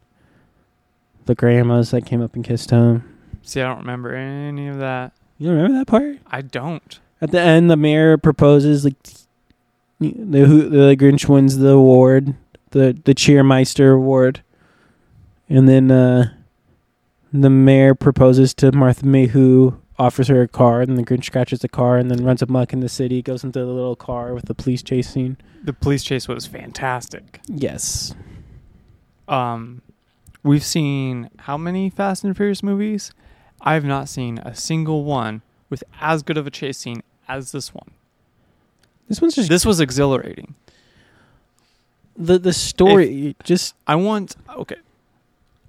the 1.25 1.35
grandmas 1.35 1.91
that 1.91 2.05
came 2.05 2.21
up 2.21 2.35
and 2.35 2.43
kissed 2.43 2.69
him? 2.71 3.03
See, 3.41 3.61
I 3.61 3.67
don't 3.67 3.79
remember 3.79 4.15
any 4.15 4.67
of 4.67 4.79
that. 4.79 5.13
You 5.37 5.47
don't 5.47 5.55
remember 5.57 5.79
that 5.79 5.87
part? 5.87 6.17
I 6.27 6.41
don't. 6.41 6.99
At 7.21 7.31
the 7.31 7.41
end, 7.41 7.69
the 7.69 7.75
mayor 7.77 8.17
proposes, 8.17 8.85
like, 8.85 8.95
the, 10.11 10.45
who, 10.45 10.69
the 10.69 10.95
Grinch 10.95 11.27
wins 11.27 11.57
the 11.57 11.69
award, 11.69 12.35
the, 12.71 12.97
the 13.05 13.13
Cheermeister 13.13 13.95
award. 13.95 14.43
And 15.49 15.67
then 15.67 15.91
uh, 15.91 16.33
the 17.31 17.49
mayor 17.49 17.95
proposes 17.95 18.53
to 18.55 18.71
Martha 18.71 19.05
May, 19.05 19.27
who 19.27 19.77
offers 19.99 20.27
her 20.27 20.41
a 20.41 20.47
car, 20.47 20.81
and 20.81 20.97
the 20.97 21.03
Grinch 21.03 21.25
scratches 21.25 21.59
the 21.59 21.69
car 21.69 21.97
and 21.97 22.09
then 22.09 22.23
runs 22.23 22.41
amok 22.41 22.73
in 22.73 22.79
the 22.79 22.89
city, 22.89 23.21
goes 23.21 23.43
into 23.43 23.59
the 23.59 23.65
little 23.65 23.95
car 23.95 24.33
with 24.33 24.45
the 24.45 24.55
police 24.55 24.81
chase 24.81 25.09
scene. 25.09 25.37
The 25.63 25.73
police 25.73 26.03
chase 26.03 26.27
was 26.27 26.45
fantastic. 26.45 27.39
Yes. 27.47 28.15
Um, 29.27 29.81
we've 30.43 30.63
seen 30.63 31.29
how 31.39 31.57
many 31.57 31.89
Fast 31.89 32.23
and 32.23 32.35
Furious 32.35 32.63
movies? 32.63 33.13
I've 33.61 33.85
not 33.85 34.09
seen 34.09 34.39
a 34.39 34.53
single 34.53 35.03
one 35.03 35.41
with 35.69 35.83
as 36.01 36.21
good 36.21 36.37
of 36.37 36.45
a 36.45 36.51
chase 36.51 36.77
scene 36.77 37.01
as 37.27 37.51
this 37.51 37.73
one. 37.73 37.91
This 39.07 39.21
one's 39.21 39.35
just 39.35 39.49
This 39.49 39.65
was 39.65 39.79
exhilarating. 39.79 40.55
the 42.15 42.37
the 42.39 42.53
story. 42.53 43.35
just 43.43 43.75
I 43.87 43.95
want 43.95 44.35
okay. 44.55 44.77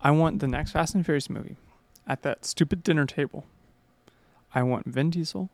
I 0.00 0.10
want 0.10 0.40
the 0.40 0.46
next 0.48 0.72
Fast 0.72 0.94
and 0.94 1.04
Furious 1.04 1.30
movie 1.30 1.56
at 2.06 2.22
that 2.22 2.44
stupid 2.44 2.82
dinner 2.82 3.06
table. 3.06 3.44
I 4.54 4.62
want 4.62 4.86
Vin 4.86 5.10
Diesel. 5.10 5.48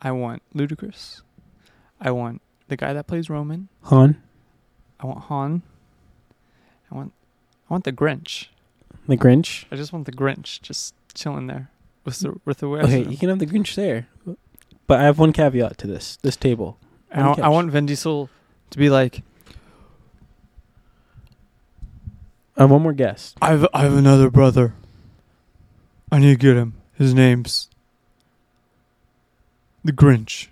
I 0.00 0.12
want 0.12 0.42
Ludacris. 0.54 1.22
I 2.00 2.10
want 2.12 2.40
the 2.68 2.76
guy 2.76 2.92
that 2.92 3.06
plays 3.08 3.28
Roman. 3.28 3.68
Han, 3.84 4.16
I 5.00 5.06
want 5.06 5.24
Han. 5.24 5.62
I 6.90 6.94
want 6.94 7.12
I 7.68 7.74
want 7.74 7.84
the 7.84 7.92
Grinch. 7.92 8.46
the 9.08 9.16
Grinch. 9.16 9.64
I 9.72 9.76
just 9.76 9.92
want 9.92 10.06
the 10.06 10.12
Grinch 10.12 10.60
just 10.62 10.94
chilling 11.14 11.48
there 11.48 11.70
with 12.04 12.20
the 12.20 12.34
with 12.44 12.58
the 12.58 12.66
Okay, 12.68 13.04
you 13.04 13.16
can 13.18 13.28
have 13.28 13.40
the 13.40 13.46
Grinch 13.46 13.74
there, 13.74 14.06
but 14.88 14.98
I 14.98 15.04
have 15.04 15.20
one 15.20 15.32
caveat 15.32 15.78
to 15.78 15.86
this 15.86 16.16
this 16.22 16.34
table. 16.34 16.76
I, 17.12 17.26
wa- 17.28 17.36
I 17.40 17.48
want 17.48 17.70
Vin 17.70 17.86
Diesel 17.86 18.28
to 18.70 18.78
be 18.78 18.90
like, 18.90 19.22
I 22.56 22.62
have 22.62 22.70
one 22.70 22.82
more 22.82 22.92
guest. 22.92 23.36
I've 23.40 23.64
I 23.72 23.82
have 23.82 23.94
another 23.94 24.30
brother. 24.30 24.74
I 26.10 26.18
need 26.18 26.32
to 26.32 26.36
get 26.36 26.56
him. 26.56 26.74
His 26.96 27.14
name's 27.14 27.68
the 29.84 29.92
Grinch. 29.92 30.48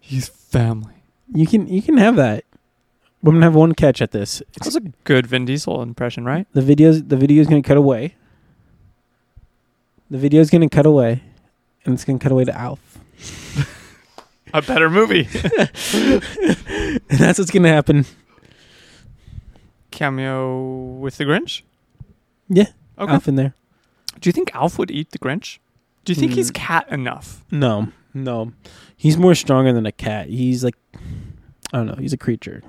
He's 0.00 0.28
family. 0.28 0.94
You 1.34 1.46
can 1.46 1.68
you 1.68 1.82
can 1.82 1.98
have 1.98 2.16
that. 2.16 2.44
I'm 3.22 3.32
gonna 3.32 3.44
have 3.44 3.54
one 3.54 3.74
catch 3.74 4.00
at 4.00 4.12
this. 4.12 4.42
That's 4.62 4.76
a 4.76 4.80
good 5.04 5.26
Vin 5.26 5.44
Diesel 5.44 5.82
impression, 5.82 6.24
right? 6.24 6.46
The 6.52 6.62
videos 6.62 7.06
the 7.08 7.16
video's 7.16 7.46
gonna 7.48 7.62
cut 7.62 7.76
away. 7.76 8.14
The 10.10 10.16
video's 10.18 10.48
gonna 10.48 10.70
cut 10.70 10.86
away, 10.86 11.22
and 11.84 11.94
it's 11.94 12.04
gonna 12.04 12.18
cut 12.18 12.32
away 12.32 12.44
to 12.44 12.56
Alf, 12.56 12.98
A 14.54 14.62
better 14.62 14.88
movie. 14.90 15.28
and 15.92 17.18
that's 17.18 17.38
what's 17.38 17.50
gonna 17.50 17.68
happen. 17.68 18.06
Cameo 19.90 20.98
with 20.98 21.16
the 21.16 21.24
Grinch. 21.24 21.62
Yeah, 22.48 22.66
Okay. 22.98 23.12
Alf 23.12 23.28
in 23.28 23.36
there. 23.36 23.54
Do 24.20 24.28
you 24.28 24.32
think 24.32 24.54
Alf 24.54 24.78
would 24.78 24.90
eat 24.90 25.10
the 25.10 25.18
Grinch? 25.18 25.58
Do 26.04 26.12
you 26.12 26.16
think 26.16 26.32
he's 26.32 26.50
Mm. 26.50 26.54
cat 26.54 26.88
enough? 26.90 27.44
No, 27.50 27.88
no, 28.14 28.52
he's 28.96 29.16
more 29.18 29.34
stronger 29.34 29.72
than 29.72 29.86
a 29.86 29.92
cat. 29.92 30.28
He's 30.28 30.64
like, 30.64 30.76
I 31.72 31.78
don't 31.78 31.86
know. 31.86 31.94
He's 31.98 32.12
a 32.12 32.16
creature. 32.18 32.62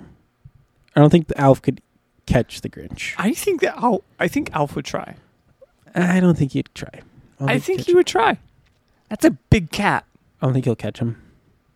I 0.95 0.99
don't 0.99 1.09
think 1.09 1.27
the 1.27 1.39
Alf 1.39 1.61
could 1.61 1.81
catch 2.25 2.61
the 2.61 2.69
Grinch. 2.69 3.13
I 3.17 3.33
think 3.33 3.61
that 3.61 3.77
Alf. 3.77 4.01
I 4.19 4.27
think 4.27 4.49
Alf 4.53 4.75
would 4.75 4.85
try. 4.85 5.15
I 5.95 6.19
don't 6.19 6.37
think 6.37 6.51
he'd 6.51 6.69
try. 6.75 7.01
I 7.39 7.57
think 7.57 7.79
he'd 7.81 7.87
he 7.87 7.95
would 7.95 8.05
try. 8.07 8.37
That's 9.09 9.25
a 9.25 9.31
big 9.31 9.71
cat. 9.71 10.05
I 10.41 10.45
don't 10.45 10.53
think 10.53 10.65
he'll 10.65 10.75
catch 10.75 10.99
him. 10.99 11.21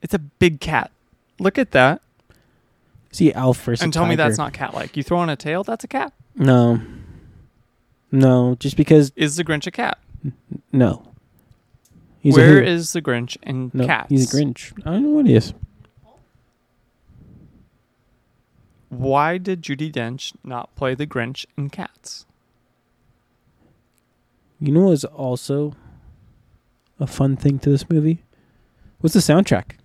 It's 0.02 0.13
a 0.13 0.19
big 0.19 0.60
cat. 0.60 0.91
Look 1.39 1.58
at 1.58 1.72
that. 1.72 2.02
See 3.12 3.34
Alf 3.34 3.62
versus 3.63 3.84
and 3.84 3.93
tell 3.93 4.06
me 4.06 4.15
that's 4.15 4.38
not 4.38 4.54
cat 4.54 4.74
like. 4.74 4.98
You 4.98 5.04
throw 5.04 5.19
on 5.19 5.30
a 5.30 5.36
tail, 5.36 5.63
that's 5.63 5.84
a 5.84 5.88
cat. 5.88 6.13
No. 6.36 6.82
No, 8.12 8.56
just 8.60 8.78
because 8.78 9.12
Is 9.15 9.36
the 9.36 9.43
Grinch 9.43 9.67
a 9.67 9.72
cat? 9.72 9.98
no. 10.72 11.04
He's 12.22 12.36
Where 12.38 12.62
is 12.63 12.93
the 12.93 13.02
Grinch 13.02 13.36
in 13.43 13.69
no, 13.74 13.86
cats? 13.86 14.10
he's 14.10 14.34
a 14.34 14.38
Grinch. 14.38 14.72
I 14.86 14.91
don't 14.91 15.04
know 15.04 15.10
what 15.10 15.26
he 15.26 15.36
is. 15.36 15.54
Why 18.89 19.38
did 19.38 19.62
Judi 19.62 19.91
Dench 19.91 20.34
not 20.43 20.74
play 20.76 20.96
the 20.96 21.08
Grinch 21.08 21.46
in 21.58 21.69
Cats? 21.69 22.26
You 24.60 24.72
know 24.72 24.86
what's 24.89 25.04
also 25.04 25.74
a 27.04 27.08
fun 27.08 27.36
thing 27.36 27.60
to 27.60 27.70
this 27.70 27.89
movie? 27.89 28.24
Was 29.02 29.13
the 29.13 29.20
soundtrack. 29.20 29.78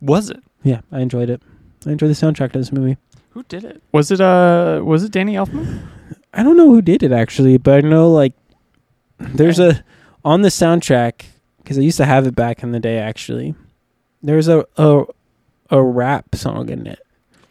Was 0.00 0.30
it? 0.30 0.42
Yeah, 0.62 0.80
I 0.90 1.00
enjoyed 1.00 1.30
it. 1.30 1.40
I 1.86 1.90
enjoyed 1.92 2.10
the 2.10 2.14
soundtrack 2.14 2.52
to 2.52 2.58
this 2.58 2.72
movie. 2.72 2.96
Who 3.30 3.42
did 3.44 3.64
it? 3.64 3.82
Was 3.92 4.10
it 4.10 4.20
uh 4.20 4.80
was 4.84 5.04
it 5.04 5.12
Danny 5.12 5.34
Elfman? 5.34 5.86
I 6.32 6.42
don't 6.42 6.56
know 6.56 6.70
who 6.70 6.82
did 6.82 7.02
it 7.02 7.12
actually, 7.12 7.58
but 7.58 7.84
I 7.84 7.88
know 7.88 8.10
like 8.10 8.32
there's 9.18 9.58
a 9.58 9.84
on 10.24 10.42
the 10.42 10.48
soundtrack 10.48 11.24
because 11.58 11.78
I 11.78 11.82
used 11.82 11.96
to 11.98 12.04
have 12.04 12.26
it 12.26 12.34
back 12.34 12.62
in 12.62 12.72
the 12.72 12.80
day. 12.80 12.98
Actually, 12.98 13.54
there's 14.22 14.48
a 14.48 14.64
a 14.76 15.04
a 15.70 15.82
rap 15.82 16.34
song 16.34 16.68
in 16.68 16.86
it 16.86 17.00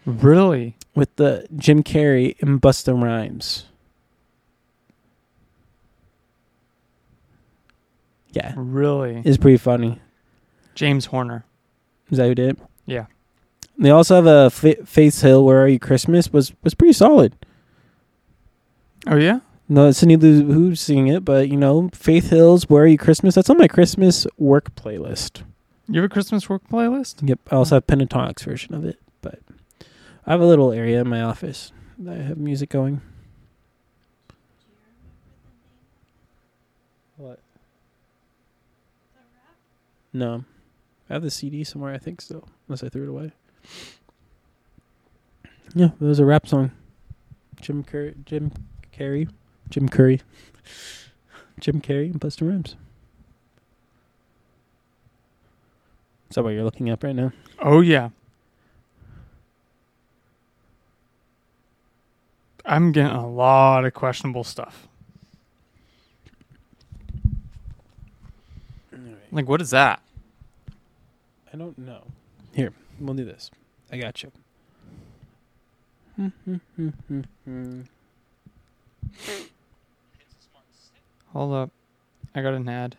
Really? 0.06 0.76
with 0.96 1.16
the 1.16 1.48
Jim 1.56 1.82
Carrey 1.84 2.36
and 2.42 2.62
Busta 2.62 2.94
Rhymes. 3.02 3.66
Yeah, 8.34 8.54
Really? 8.58 9.22
it's 9.24 9.38
pretty 9.38 9.58
funny. 9.58 10.00
James 10.76 11.06
Horner. 11.06 11.46
Is 12.10 12.18
that 12.18 12.26
who 12.28 12.36
did 12.36 12.50
it? 12.52 12.58
Yeah. 12.86 13.06
They 13.78 13.90
also 13.92 14.16
have 14.16 14.26
a 14.28 14.50
Faith 14.50 15.22
Hill, 15.22 15.46
"Where 15.46 15.62
Are 15.64 15.68
You 15.68 15.80
Christmas" 15.80 16.32
was 16.34 16.52
was 16.64 16.74
pretty 16.74 16.94
solid. 16.94 17.34
Oh 19.08 19.16
yeah? 19.18 19.40
No, 19.70 19.88
it's 19.88 19.98
Cindy 20.00 20.18
Lou 20.18 20.52
who's 20.52 20.80
singing 20.82 21.08
it, 21.08 21.24
but 21.26 21.50
you 21.50 21.58
know, 21.58 21.90
Faith 21.94 22.30
Hill's 22.30 22.70
"Where 22.70 22.84
Are 22.84 22.88
You 22.88 22.98
Christmas." 22.98 23.36
That's 23.36 23.50
on 23.50 23.58
my 23.58 23.68
Christmas 23.68 24.28
work 24.38 24.76
playlist. 24.76 25.42
You 25.88 26.02
have 26.02 26.10
a 26.10 26.14
Christmas 26.14 26.50
work 26.50 26.62
playlist? 26.70 27.28
Yep, 27.28 27.40
I 27.52 27.56
also 27.56 27.76
have 27.76 27.88
Pentatonix 27.88 28.44
version 28.44 28.74
of 28.74 28.86
it, 28.86 29.00
but 29.22 29.40
I 30.26 30.32
have 30.32 30.42
a 30.42 30.46
little 30.46 30.72
area 30.72 31.02
in 31.02 31.08
my 31.10 31.22
office 31.22 31.72
that 32.00 32.14
I 32.20 32.22
have 32.24 32.38
music 32.38 32.70
going. 32.70 33.02
What? 37.18 37.40
No, 40.14 40.46
I 41.10 41.14
have 41.14 41.24
the 41.24 41.32
CD 41.32 41.64
somewhere. 41.64 41.94
I 41.94 41.98
think 41.98 42.22
so, 42.22 42.44
unless 42.68 42.84
I 42.84 42.90
threw 42.90 43.04
it 43.04 43.10
away. 43.10 43.32
Yeah, 45.74 45.90
it 46.00 46.02
was 46.02 46.20
a 46.20 46.26
rap 46.26 46.48
song. 46.48 46.72
Jim 47.60 47.84
Curry, 47.84 48.14
Jim 48.26 48.52
Carrey, 48.96 49.30
Jim 49.70 49.90
Curry, 49.90 50.22
Jim 51.60 51.82
Carrey, 51.82 52.12
and 52.12 52.22
Busta 52.22 52.48
Rhymes. 52.48 52.76
Is 56.30 56.36
that 56.36 56.44
what 56.44 56.50
you're 56.50 56.64
looking 56.64 56.90
up 56.90 57.04
right 57.04 57.16
now? 57.16 57.32
Oh 57.60 57.82
yeah. 57.82 58.10
I'm 62.66 62.92
getting 62.92 63.12
a 63.16 63.28
lot 63.28 63.86
of 63.86 63.94
questionable 63.94 64.44
stuff. 64.44 64.88
Like 69.34 69.50
what 69.50 69.62
is 69.62 69.72
that? 69.72 70.00
I 71.52 71.58
don't 71.58 71.76
know. 71.78 72.04
Here, 72.54 72.72
we'll 73.00 73.16
do 73.16 73.26
this. 73.26 73.50
I 73.92 73.98
got 73.98 74.22
you. 74.22 74.32
Hold 81.34 81.54
up. 81.54 81.72
I 82.36 82.44
got 82.44 82.54
an 82.54 82.70
ad. 82.70 82.96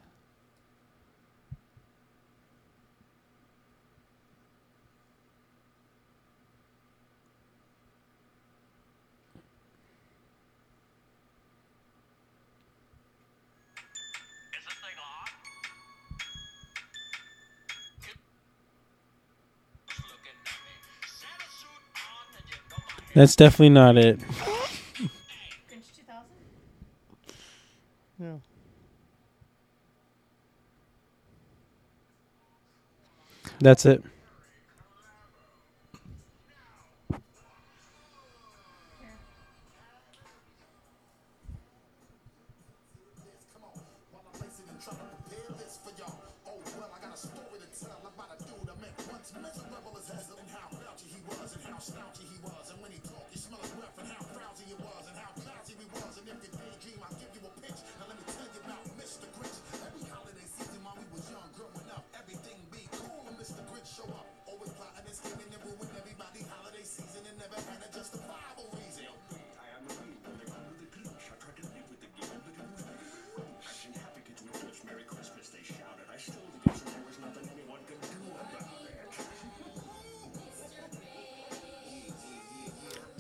That's 23.14 23.37
definitely 23.37 23.70
not 23.70 23.96
it. 23.96 24.20
Yeah. 28.18 28.37
That's 33.61 33.87
it. 33.87 34.03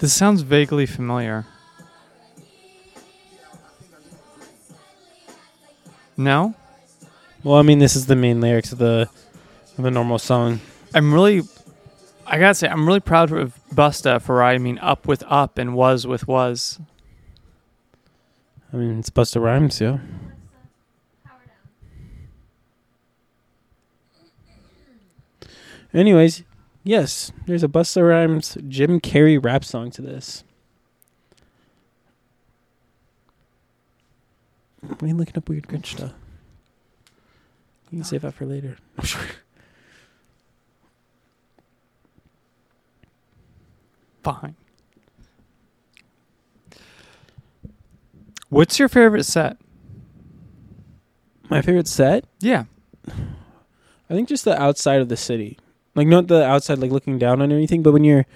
This 0.04 0.12
sounds 0.12 0.42
vaguely 0.42 0.84
familiar. 0.84 1.46
No? 6.14 6.54
Well, 7.42 7.56
I 7.56 7.62
mean, 7.62 7.78
this 7.78 7.96
is 7.96 8.04
the 8.04 8.14
main 8.14 8.38
lyrics 8.38 8.70
of 8.70 8.76
the 8.76 9.08
of 9.78 9.82
the 9.82 9.90
normal 9.90 10.18
song. 10.18 10.60
I'm 10.92 11.14
really 11.14 11.40
I 12.26 12.38
gotta 12.38 12.52
say, 12.52 12.68
I'm 12.68 12.86
really 12.86 13.00
proud 13.00 13.32
of 13.32 13.58
Busta 13.74 14.20
for 14.20 14.34
rhyming 14.34 14.78
up 14.80 15.08
with 15.08 15.24
up 15.26 15.56
and 15.56 15.74
was 15.74 16.06
with 16.06 16.28
was. 16.28 16.78
I 18.74 18.76
mean, 18.76 18.98
it's 18.98 19.08
Busta 19.08 19.40
Rhymes, 19.40 19.80
yeah. 19.80 20.00
Anyways, 25.94 26.42
yes, 26.84 27.32
there's 27.46 27.64
a 27.64 27.68
Busta 27.68 28.08
Rhymes 28.08 28.56
Jim 28.68 29.00
Carrey 29.00 29.42
rap 29.42 29.64
song 29.64 29.90
to 29.92 30.02
this. 30.02 30.44
Why 34.80 34.96
are 35.02 35.06
you 35.08 35.14
looking 35.14 35.36
up 35.36 35.48
weird 35.48 35.66
Grinch 35.66 35.86
stuff? 35.86 36.12
You 37.90 37.98
can 37.98 38.04
save 38.04 38.22
that 38.22 38.34
for 38.34 38.44
later. 38.44 38.76
I'm 38.98 39.04
sure. 39.04 39.22
Fine. 44.22 44.56
What's 48.48 48.78
your 48.78 48.88
favorite 48.88 49.24
set? 49.24 49.58
My 51.50 51.60
favorite 51.60 51.88
set? 51.88 52.24
Yeah. 52.40 52.64
I 53.06 54.14
think 54.14 54.28
just 54.28 54.44
the 54.44 54.60
outside 54.60 55.00
of 55.00 55.08
the 55.08 55.16
city. 55.16 55.58
Like 55.94 56.08
not 56.08 56.26
the 56.26 56.44
outside 56.44 56.78
like 56.78 56.90
looking 56.90 57.18
down 57.18 57.40
on 57.40 57.52
anything, 57.52 57.82
but 57.82 57.92
when 57.92 58.04
you're 58.04 58.26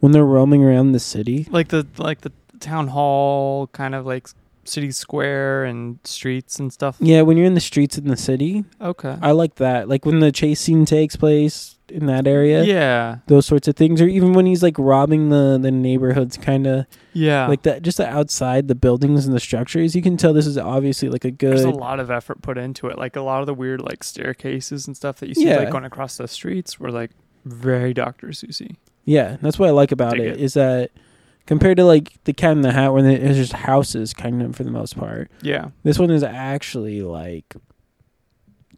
when 0.00 0.12
they're 0.12 0.24
roaming 0.24 0.64
around 0.64 0.92
the 0.92 1.00
city. 1.00 1.46
Like 1.50 1.68
the 1.68 1.86
like 1.98 2.22
the 2.22 2.32
town 2.60 2.88
hall 2.88 3.68
kind 3.68 3.94
of 3.94 4.06
like 4.06 4.28
city 4.68 4.90
square 4.90 5.64
and 5.64 5.98
streets 6.04 6.58
and 6.58 6.72
stuff. 6.72 6.96
Yeah, 7.00 7.22
when 7.22 7.36
you're 7.36 7.46
in 7.46 7.54
the 7.54 7.60
streets 7.60 7.96
in 7.98 8.08
the 8.08 8.16
city, 8.16 8.64
Okay. 8.80 9.16
I 9.22 9.32
like 9.32 9.56
that. 9.56 9.88
Like 9.88 10.04
when 10.04 10.20
the 10.20 10.32
chase 10.32 10.60
scene 10.60 10.84
takes 10.84 11.16
place 11.16 11.72
in 11.88 12.06
that 12.06 12.26
area. 12.26 12.64
yeah. 12.64 13.18
Those 13.28 13.46
sorts 13.46 13.68
of 13.68 13.76
things, 13.76 14.02
or 14.02 14.08
even 14.08 14.32
when 14.32 14.44
he's 14.46 14.62
like 14.62 14.74
robbing 14.78 15.28
the 15.30 15.56
the 15.60 15.70
neighborhoods, 15.70 16.36
kind 16.36 16.66
of 16.66 16.86
Yeah. 17.12 17.46
like 17.46 17.62
that. 17.62 17.82
Just 17.82 17.98
the 17.98 18.08
outside, 18.08 18.66
the 18.66 18.74
buildings 18.74 19.24
and 19.24 19.34
the 19.34 19.38
structures, 19.40 19.94
you 19.94 20.02
can 20.02 20.16
tell 20.16 20.32
this 20.32 20.46
is 20.48 20.58
obviously 20.58 21.08
like 21.08 21.24
a 21.24 21.30
good 21.30 21.50
There's 21.52 21.62
a 21.62 21.70
lot 21.70 22.00
of 22.00 22.10
effort 22.10 22.42
put 22.42 22.58
into 22.58 22.88
it. 22.88 22.98
Like 22.98 23.14
a 23.14 23.20
lot 23.22 23.40
of 23.40 23.46
the 23.46 23.54
weird 23.54 23.80
like 23.80 24.02
staircases 24.02 24.86
and 24.88 24.96
stuff 24.96 25.18
that 25.20 25.28
you 25.28 25.34
see 25.34 25.46
Yeah. 25.46 25.58
like 25.58 25.70
going 25.70 25.84
across 25.84 26.16
the 26.16 26.26
streets 26.26 26.80
were 26.80 26.90
like 26.90 27.12
very 27.44 27.94
Doctor 27.94 28.32
Susie. 28.32 28.76
Yeah, 29.04 29.36
that's 29.40 29.56
what 29.56 29.68
I 29.68 29.72
like 29.72 29.92
about 29.92 30.18
it 30.18 30.26
it. 30.26 30.40
is 30.40 30.54
that 30.54 30.90
compared 31.46 31.76
to 31.78 31.84
like 31.84 32.12
the 32.24 32.32
Cat 32.32 32.52
in 32.52 32.60
the 32.62 32.72
Hat, 32.72 32.92
where 32.92 33.02
there's 33.02 33.36
just 33.36 33.52
houses, 33.52 34.12
kind 34.12 34.42
of 34.42 34.54
for 34.56 34.64
the 34.64 34.70
most 34.70 34.96
part. 34.98 35.30
Yeah. 35.42 35.70
This 35.84 35.98
one 35.98 36.10
is 36.10 36.22
actually 36.22 37.02
like 37.02 37.54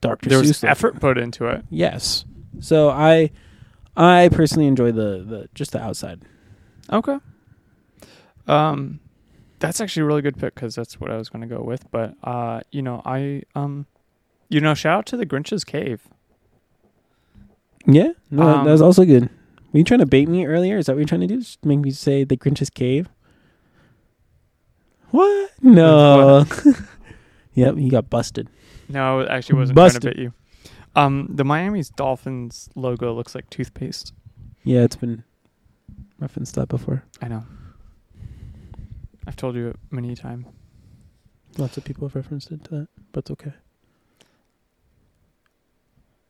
Doctor 0.01 0.29
There 0.29 0.39
was 0.39 0.51
Seuss. 0.53 0.65
effort 0.69 1.01
put 1.01 1.19
into 1.19 1.47
it. 1.47 1.65
Yes. 1.71 2.25
So 2.61 2.89
I, 2.91 3.31
I 3.97 4.29
personally 4.31 4.67
enjoy 4.69 4.93
the 4.93 5.25
the 5.27 5.49
just 5.55 5.73
the 5.73 5.81
outside. 5.83 6.23
Okay. 6.91 7.19
Um, 8.47 9.01
that's 9.59 9.81
actually 9.81 10.03
a 10.03 10.07
really 10.07 10.23
good 10.23 10.37
pick 10.39 10.55
because 10.55 10.75
that's 10.75 11.01
what 11.01 11.11
I 11.11 11.17
was 11.17 11.29
going 11.29 11.47
to 11.49 11.55
go 11.55 11.63
with. 11.63 11.91
But 11.91 12.15
uh, 12.23 12.61
you 12.71 12.81
know, 12.83 13.03
I 13.05 13.43
um, 13.55 13.87
you 14.49 14.61
know, 14.61 14.75
shout 14.75 14.99
out 14.99 15.07
to 15.07 15.17
the 15.17 15.27
Grinch's 15.27 15.65
Cave. 15.65 16.03
Yeah, 17.87 18.13
no, 18.31 18.45
that- 18.47 18.65
that 18.65 18.71
was 18.73 18.81
Um, 18.83 18.87
also 18.87 19.05
good. 19.05 19.31
Were 19.73 19.79
you 19.79 19.85
trying 19.85 20.01
to 20.01 20.07
bait 20.07 20.29
me 20.29 20.47
earlier? 20.47 20.79
Is 20.79 20.87
that 20.87 20.93
what 20.93 20.99
you're 21.01 21.07
trying 21.09 21.21
to 21.23 21.27
do? 21.27 21.39
Just 21.39 21.65
make 21.65 21.81
me 21.81 21.91
say 21.91 22.25
the 22.25 22.37
Grinch's 22.37 22.71
cave? 22.71 23.09
What? 25.11 25.51
No. 25.61 26.47
yep, 27.55 27.77
you 27.77 27.91
got 27.91 28.09
busted. 28.09 28.49
No, 28.89 29.21
it 29.21 29.29
actually 29.29 29.59
wasn't 29.59 29.77
trying 29.77 29.89
to 29.91 29.95
Busted. 29.95 30.17
bit 30.17 30.23
you. 30.23 30.33
Um, 30.97 31.29
the 31.31 31.45
Miami's 31.45 31.91
Dolphins 31.91 32.71
logo 32.75 33.13
looks 33.15 33.35
like 33.35 33.49
toothpaste. 33.51 34.13
Yeah, 34.65 34.81
it's 34.81 34.97
been 34.97 35.23
referenced 36.19 36.55
that 36.57 36.69
before. 36.69 37.05
I 37.21 37.29
know. 37.29 37.45
I've 39.27 39.37
told 39.37 39.55
you 39.55 39.69
it 39.69 39.77
many 39.91 40.13
a 40.13 40.17
time. 40.17 40.47
Lots 41.59 41.77
of 41.77 41.85
people 41.85 42.09
have 42.09 42.17
referenced 42.17 42.51
it 42.51 42.65
to 42.65 42.71
that, 42.71 42.89
but 43.13 43.21
it's 43.21 43.31
okay. 43.33 43.53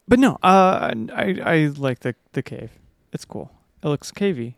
But 0.09 0.19
no, 0.19 0.39
uh, 0.43 0.93
I 1.15 1.39
I 1.45 1.73
like 1.77 2.01
the 2.01 2.15
the 2.33 2.43
cave. 2.43 2.71
It's 3.13 3.25
cool. 3.25 3.51
It 3.83 3.89
looks 3.89 4.11
cavey. 4.11 4.55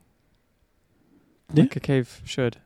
Yeah. 1.52 1.62
Like 1.62 1.76
a 1.76 1.80
cave 1.80 2.22
should. 2.24 2.58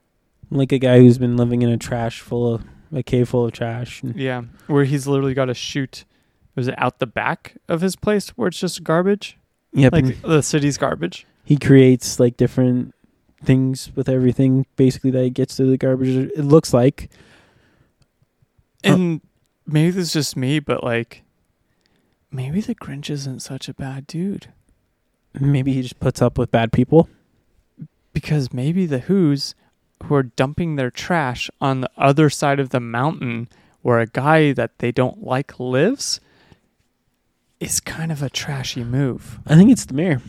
Like 0.51 0.73
a 0.73 0.79
guy 0.79 0.99
who's 0.99 1.19
been 1.19 1.37
living 1.37 1.63
in 1.63 1.71
a 1.71 1.77
trash 1.77 2.21
full 2.21 2.55
of 2.55 2.65
a 2.93 3.03
cave 3.03 3.29
full 3.29 3.47
of 3.47 3.53
trash. 3.53 4.03
Yeah, 4.05 4.43
where 4.67 4.85
he's 4.85 5.07
literally 5.07 5.35
got 5.35 5.47
to 5.47 5.55
shoot. 5.55 6.05
Was 6.55 6.69
it 6.69 6.75
out 6.79 6.99
the 7.01 7.07
back 7.07 7.57
of 7.69 7.81
his 7.81 7.97
place 7.97 8.29
where 8.31 8.49
it's 8.49 8.61
just 8.61 8.85
garbage, 8.85 9.39
yep, 9.73 9.93
like 9.93 10.23
the 10.23 10.43
city's 10.43 10.79
garbage? 10.79 11.27
he 11.47 11.57
creates 11.59 12.19
like 12.19 12.37
different 12.39 12.95
things 13.43 13.91
with 13.95 14.09
everything 14.09 14.65
basically 14.77 15.11
that 15.11 15.23
he 15.25 15.31
gets 15.31 15.57
to 15.57 15.65
the 15.65 15.77
garbage. 15.77 16.09
It 16.09 16.45
looks 16.45 16.73
like 16.73 17.11
Oh. 18.85 18.93
And 18.93 19.21
maybe 19.67 19.91
this 19.91 20.09
is 20.09 20.13
just 20.13 20.37
me, 20.37 20.59
but 20.61 20.85
like, 20.85 21.23
maybe 22.31 22.61
the 22.61 22.75
Grinch 22.75 23.09
isn't 23.11 23.41
such 23.41 23.69
a 23.69 23.75
bad 23.75 24.07
dude 24.07 24.53
maybe 25.41 25.73
he 25.73 25.83
just 25.83 26.01
puts 26.01 26.23
up 26.23 26.39
with 26.39 26.51
bad 26.51 26.73
people. 26.73 27.09
because 28.13 28.53
maybe 28.53 28.87
the 28.87 29.01
Who's 29.01 29.55
who 30.05 30.15
are 30.15 30.23
dumping 30.23 30.77
their 30.77 30.91
trash 30.91 31.51
on 31.61 31.81
the 31.81 31.91
other 31.97 32.29
side 32.31 32.61
of 32.61 32.71
the 32.71 32.81
mountain 32.81 33.49
where 33.83 34.01
a 34.01 34.07
guy 34.07 34.53
that 34.53 34.79
they 34.79 34.93
don't 34.93 35.25
like 35.25 35.59
lives 35.59 36.21
is 37.61 37.81
kind 37.81 38.13
of 38.13 38.23
a 38.23 38.29
trashy 38.31 38.85
move. 38.85 39.39
I 39.47 39.55
think 39.57 39.71
it's 39.71 39.85
the 39.87 39.95
mayor. 39.95 40.21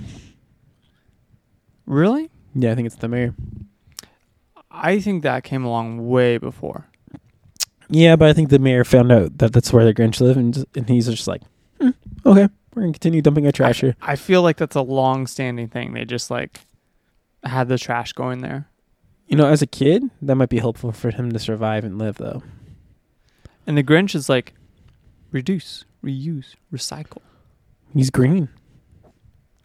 Really? 1.86 2.30
Yeah, 2.54 2.72
I 2.72 2.76
think 2.76 2.86
it's 2.88 2.96
the 2.96 3.08
mayor. 3.08 3.34
I 4.72 5.00
think 5.00 5.24
that 5.24 5.44
came 5.44 5.64
along 5.64 6.08
way 6.10 6.38
before. 6.38 6.86
Yeah, 7.90 8.16
but 8.16 8.30
I 8.30 8.34
think 8.34 8.50
the 8.50 8.60
mayor 8.60 8.84
found 8.84 9.12
out 9.12 9.38
that 9.38 9.54
that's 9.54 9.72
where 9.72 9.86
the 9.86 9.94
Grinch 9.94 10.20
live, 10.20 10.38
and, 10.38 10.66
and 10.76 10.90
he's 10.90 11.08
just 11.08 11.28
like, 11.28 11.42
"Hmm, 11.80 11.92
okay, 12.26 12.50
we're 12.76 12.82
gonna 12.82 12.94
continue 12.94 13.22
dumping 13.22 13.46
our 13.46 13.52
trash 13.52 13.82
here. 13.82 13.96
I 14.02 14.16
feel 14.16 14.42
like 14.42 14.58
that's 14.58 14.76
a 14.76 14.82
long 14.82 15.28
standing 15.28 15.68
thing. 15.70 15.94
They 15.94 16.06
just 16.06 16.30
like 16.30 16.60
had 17.44 17.70
the 17.70 17.78
trash 17.78 18.14
going 18.14 18.42
there. 18.42 18.68
You 19.28 19.38
know, 19.38 19.48
as 19.48 19.62
a 19.62 19.68
kid, 19.68 20.04
that 20.22 20.36
might 20.36 20.50
be 20.50 20.60
helpful 20.60 20.92
for 20.92 21.10
him 21.10 21.32
to 21.32 21.40
survive 21.40 21.84
and 21.84 21.98
live, 21.98 22.18
though. 22.18 22.44
And 23.66 23.78
the 23.78 23.84
Grinch 23.84 24.14
is 24.14 24.30
like 24.30 24.54
reduce, 25.32 25.86
reuse, 26.04 26.56
recycle. 26.72 27.22
He's 27.94 28.10
green. 28.10 28.50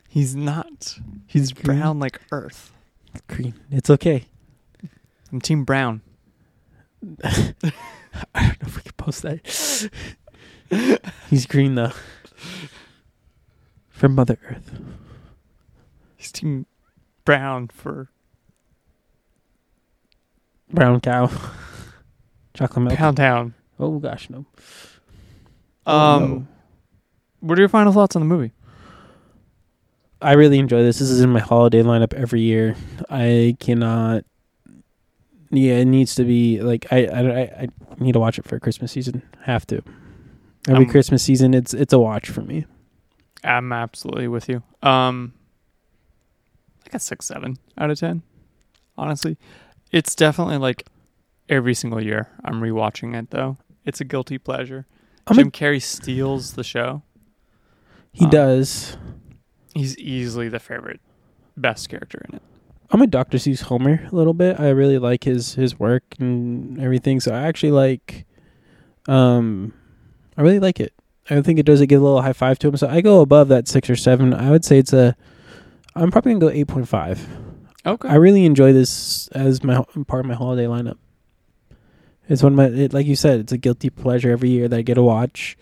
He's 0.09 0.35
not. 0.35 0.99
He's 1.27 1.53
green. 1.53 1.79
brown 1.79 1.99
like 1.99 2.21
earth. 2.33 2.73
Green. 3.29 3.55
It's 3.71 3.91
okay. 3.91 4.27
I'm 5.31 5.41
Team 5.41 5.65
Brown. 5.65 6.01
I 7.23 7.53
don't 8.35 8.63
know 8.63 8.67
if 8.67 8.77
we 8.77 8.83
can 8.83 8.93
post 8.97 9.23
that. 9.23 9.91
he's 11.31 11.47
green 11.47 11.75
though. 11.75 11.93
From 14.01 14.15
Mother 14.15 14.39
Earth. 14.49 14.81
He's 16.17 16.33
Team 16.33 16.65
Brown 17.27 17.69
for 17.69 18.09
Brown 20.73 21.03
cow. 21.03 21.31
Chocolate 22.55 22.83
milk. 22.87 22.97
Pound 22.97 23.19
Town. 23.19 23.53
Oh 23.79 23.99
gosh, 23.99 24.31
no. 24.31 24.47
Um, 25.85 26.23
no. 26.23 26.47
what 27.41 27.59
are 27.59 27.61
your 27.61 27.69
final 27.69 27.93
thoughts 27.93 28.17
on 28.17 28.23
the 28.23 28.27
movie? 28.27 28.53
I 30.23 30.33
really 30.33 30.59
enjoy 30.59 30.83
this. 30.83 30.99
This 31.01 31.11
is 31.11 31.21
in 31.21 31.29
my 31.29 31.41
holiday 31.41 31.83
lineup 31.83 32.15
every 32.15 32.41
year. 32.41 32.77
I 33.11 33.55
cannot. 33.61 34.25
Yeah, 35.51 35.75
it 35.75 35.85
needs 35.85 36.15
to 36.15 36.25
be 36.25 36.63
like 36.63 36.91
I 36.91 37.05
I 37.05 37.21
I, 37.21 37.41
I 37.43 37.69
need 37.99 38.13
to 38.13 38.19
watch 38.21 38.39
it 38.39 38.47
for 38.49 38.59
Christmas 38.59 38.93
season. 38.93 39.21
Have 39.43 39.67
to. 39.67 39.83
Every 40.67 40.87
Um, 40.87 40.91
Christmas 40.91 41.23
season, 41.23 41.53
it's 41.53 41.75
it's 41.75 41.93
a 41.93 41.99
watch 41.99 42.31
for 42.31 42.41
me. 42.41 42.65
I'm 43.45 43.73
absolutely 43.73 44.29
with 44.29 44.49
you. 44.49 44.63
Um, 44.83 45.35
I 46.87 46.91
got 46.91 47.03
six, 47.03 47.27
seven 47.27 47.59
out 47.79 47.91
of 47.91 47.99
ten. 47.99 48.23
Honestly, 48.97 49.39
it's 49.93 50.15
definitely 50.15 50.59
like 50.59 50.87
every 51.49 51.75
single 51.75 52.03
year 52.03 52.29
I'm 52.45 52.61
rewatching 52.61 53.19
it 53.19 53.31
though. 53.31 53.57
It's 53.85 54.01
a 54.01 54.05
guilty 54.05 54.39
pleasure. 54.39 54.87
I'm 55.27 55.39
a- 55.39 55.43
Jim 55.43 55.51
Carrey 55.51 55.83
steals 55.83 56.55
the 56.55 56.65
show. 56.65 57.03
He 58.13 58.25
um, 58.25 58.31
does. 58.31 58.97
He's 59.75 59.97
easily 59.99 60.49
the 60.49 60.59
favorite, 60.59 61.01
best 61.57 61.89
character 61.89 62.25
in 62.29 62.37
it. 62.37 62.43
I'm 62.93 63.03
a 63.03 63.07
Dr. 63.07 63.39
Seuss 63.39 63.63
Homer 63.63 64.09
a 64.11 64.15
little 64.15 64.35
bit. 64.35 64.59
I 64.59 64.71
really 64.71 64.99
like 64.99 65.23
his 65.23 65.55
his 65.55 65.79
work 65.79 66.03
and 66.19 66.81
everything. 66.81 67.21
So 67.21 67.33
I 67.33 67.43
actually 67.43 67.71
like, 67.71 68.27
um, 69.07 69.73
I 70.37 70.43
really 70.43 70.59
like 70.59 70.81
it. 70.81 70.93
I 71.31 71.43
think 71.43 71.59
it 71.59 71.67
does. 71.67 71.81
It 71.81 71.87
give 71.87 72.01
a 72.01 72.05
little 72.05 72.23
high 72.23 72.33
five 72.33 72.59
to 72.61 72.69
him. 72.69 72.77
So 72.77 72.89
I 72.89 73.01
go 73.01 73.21
above 73.21 73.49
that 73.49 73.69
six 73.69 73.89
or 73.89 73.97
seven. 73.97 74.35
I 74.35 74.51
would 74.51 74.65
say 74.65 74.79
it's 74.79 74.93
a. 74.93 75.17
I'm 75.95 76.11
probably 76.11 76.33
gonna 76.33 76.41
go 76.41 76.51
eight 76.51 76.69
point 76.69 76.89
five. 76.89 77.27
Okay. 77.87 78.09
I 78.09 78.17
really 78.17 78.45
enjoy 78.45 78.73
this 78.73 79.29
as 79.29 79.65
my 79.65 79.83
part 80.07 80.21
of 80.21 80.27
my 80.27 80.35
holiday 80.35 80.67
lineup. 80.67 80.99
It's 82.29 82.43
one 82.43 82.53
of 82.53 82.57
my, 82.57 82.67
it, 82.67 82.93
like 82.93 83.07
you 83.07 83.17
said, 83.17 83.41
it's 83.41 83.53
a 83.53 83.59
guilty 83.59 83.91
pleasure 83.91 84.31
every 84.31 84.51
year 84.51 84.69
that 84.69 84.77
I 84.77 84.83
get 84.83 84.95
to 84.95 85.03
watch. 85.03 85.57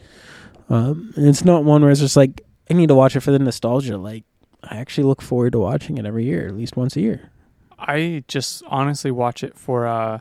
Um, 0.69 1.15
and 1.17 1.27
it's 1.27 1.45
not 1.45 1.65
one 1.65 1.81
where 1.81 1.91
it's 1.91 2.01
just 2.01 2.17
like 2.17 2.43
I 2.71 2.75
need 2.75 2.89
to 2.89 2.95
watch 2.95 3.17
it 3.17 3.21
for 3.21 3.31
the 3.31 3.39
nostalgia. 3.39 3.97
Like 3.97 4.25
I 4.65 4.77
actually 4.77 5.05
look 5.05 5.23
forward 5.23 5.53
to 5.53 5.61
watching 5.61 5.97
it 5.97 6.05
every 6.05 6.25
year, 6.25 6.47
at 6.49 6.57
least 6.57 6.77
once 6.77 6.97
a 6.97 7.01
year. 7.01 7.31
I 7.79 8.25
just 8.29 8.63
honestly 8.67 9.11
watch 9.11 9.43
it 9.45 9.57
for 9.57 9.87
uh, 9.87 10.21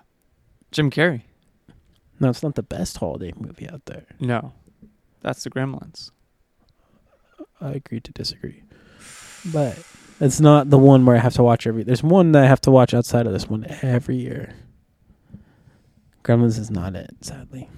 Jim 0.71 0.91
Carrey. 0.91 1.23
No, 2.19 2.29
it's 2.29 2.43
not 2.43 2.55
the 2.55 2.63
best 2.63 2.97
holiday 2.97 3.33
movie 3.37 3.69
out 3.69 3.85
there. 3.85 4.05
No, 4.19 4.53
that's 5.21 5.43
the 5.43 5.49
Gremlins. 5.49 6.11
I 7.59 7.71
agree 7.71 7.99
to 7.99 8.11
disagree, 8.11 8.63
but 9.51 9.77
it's 10.19 10.39
not 10.39 10.69
the 10.69 10.77
one 10.77 11.05
where 11.05 11.15
I 11.15 11.19
have 11.19 11.33
to 11.35 11.43
watch 11.43 11.65
every. 11.65 11.83
There's 11.83 12.03
one 12.03 12.31
that 12.33 12.43
I 12.43 12.47
have 12.47 12.61
to 12.61 12.71
watch 12.71 12.93
outside 12.93 13.25
of 13.27 13.33
this 13.33 13.49
one 13.49 13.65
every 13.81 14.15
year. 14.15 14.53
Gremlins 16.23 16.59
is 16.59 16.69
not 16.69 16.95
it, 16.95 17.15
sadly. 17.21 17.69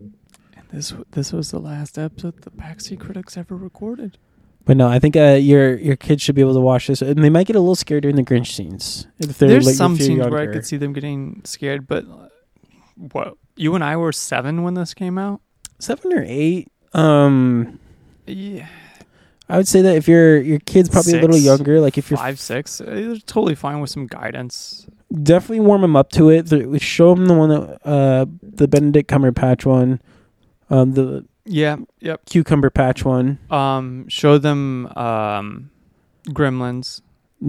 And 0.00 0.68
this 0.72 0.92
this 1.12 1.32
was 1.32 1.50
the 1.50 1.60
last 1.60 1.98
episode 1.98 2.42
the 2.42 2.50
Backseat 2.50 3.00
Critics 3.00 3.36
ever 3.36 3.56
recorded. 3.56 4.18
But 4.64 4.76
no, 4.76 4.88
I 4.88 4.98
think 4.98 5.16
uh, 5.16 5.38
your 5.40 5.76
your 5.78 5.96
kids 5.96 6.22
should 6.22 6.34
be 6.34 6.40
able 6.40 6.54
to 6.54 6.60
watch 6.60 6.86
this, 6.86 7.02
and 7.02 7.22
they 7.22 7.30
might 7.30 7.46
get 7.46 7.56
a 7.56 7.60
little 7.60 7.74
scared 7.74 8.02
during 8.02 8.16
the 8.16 8.22
Grinch 8.22 8.52
scenes. 8.52 9.06
If 9.18 9.38
they're 9.38 9.48
There's 9.48 9.66
like, 9.66 9.74
some 9.74 9.94
if 9.94 10.00
you're 10.00 10.06
scenes 10.06 10.28
where 10.28 10.40
I 10.40 10.52
could 10.52 10.66
see 10.66 10.76
them 10.76 10.92
getting 10.92 11.42
scared, 11.44 11.86
but 11.86 12.04
uh, 12.04 12.28
what 12.94 13.34
you 13.56 13.74
and 13.74 13.82
I 13.82 13.96
were 13.96 14.12
seven 14.12 14.62
when 14.62 14.74
this 14.74 14.94
came 14.94 15.18
out. 15.18 15.40
Seven 15.80 16.12
or 16.12 16.24
eight. 16.26 16.68
Um, 16.92 17.78
Yeah, 18.26 18.66
I 19.48 19.56
would 19.56 19.66
say 19.68 19.82
that 19.82 19.96
if 19.96 20.06
your 20.08 20.40
your 20.40 20.58
kid's 20.60 20.88
probably 20.88 21.18
a 21.18 21.20
little 21.20 21.36
younger, 21.36 21.80
like 21.80 21.98
if 21.98 22.10
you're 22.10 22.18
five, 22.18 22.38
six, 22.40 22.80
uh, 22.80 22.84
they're 22.86 23.16
totally 23.18 23.54
fine 23.54 23.80
with 23.80 23.90
some 23.90 24.06
guidance. 24.06 24.86
definitely 25.22 25.60
warm 25.60 25.80
them 25.82 25.96
up 25.96 26.10
to 26.12 26.30
it. 26.30 26.46
The- 26.46 26.78
Show 26.78 27.14
them 27.14 27.26
the 27.26 27.34
one 27.34 27.48
that 27.50 27.80
uh, 27.86 28.26
the 28.42 28.68
Benedict 28.68 29.10
Cumberbatch 29.10 29.64
one, 29.66 30.00
um, 30.70 30.92
the 30.92 31.24
Yeah. 31.44 31.76
Yep. 32.00 32.26
cucumber 32.26 32.70
patch 32.70 33.04
one. 33.04 33.38
Um, 33.50 34.08
show 34.08 34.38
them 34.38 34.86
um, 34.96 35.70
Gremlins. 36.28 37.00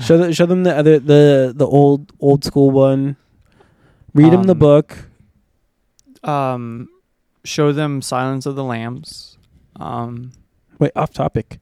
show 0.00 0.16
the, 0.18 0.32
show 0.32 0.46
them 0.46 0.62
the 0.64 0.74
other 0.76 0.98
the 0.98 1.52
the 1.54 1.66
old 1.66 2.12
old 2.20 2.44
school 2.44 2.70
one. 2.72 3.16
Read 4.14 4.32
them 4.32 4.44
the 4.44 4.52
Um, 4.54 4.58
book. 4.58 4.98
Um, 6.24 6.88
show 7.44 7.72
them 7.72 8.02
Silence 8.02 8.46
of 8.46 8.56
the 8.56 8.64
Lambs. 8.64 9.38
Um, 9.76 10.32
Wait, 10.78 10.92
off 10.96 11.12
topic, 11.12 11.58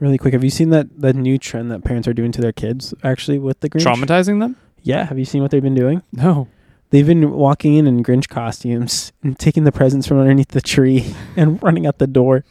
really 0.00 0.18
quick. 0.18 0.32
Have 0.32 0.44
you 0.44 0.50
seen 0.50 0.70
that 0.70 1.00
that 1.00 1.14
new 1.14 1.38
trend 1.38 1.70
that 1.70 1.84
parents 1.84 2.08
are 2.08 2.12
doing 2.14 2.32
to 2.32 2.40
their 2.40 2.52
kids? 2.52 2.94
Actually, 3.02 3.38
with 3.38 3.60
the 3.60 3.68
Grinch. 3.70 3.84
traumatizing 3.84 4.40
them? 4.40 4.56
Yeah. 4.82 5.04
Have 5.06 5.18
you 5.18 5.24
seen 5.24 5.42
what 5.42 5.50
they've 5.50 5.62
been 5.62 5.74
doing? 5.74 6.02
No. 6.12 6.48
They've 6.90 7.06
been 7.06 7.32
walking 7.32 7.74
in 7.74 7.86
in 7.86 8.02
Grinch 8.04 8.28
costumes 8.28 9.12
and 9.22 9.38
taking 9.38 9.64
the 9.64 9.72
presents 9.72 10.06
from 10.06 10.18
underneath 10.18 10.48
the 10.48 10.60
tree 10.60 11.14
and 11.36 11.62
running 11.62 11.86
out 11.86 11.98
the 11.98 12.06
door. 12.06 12.44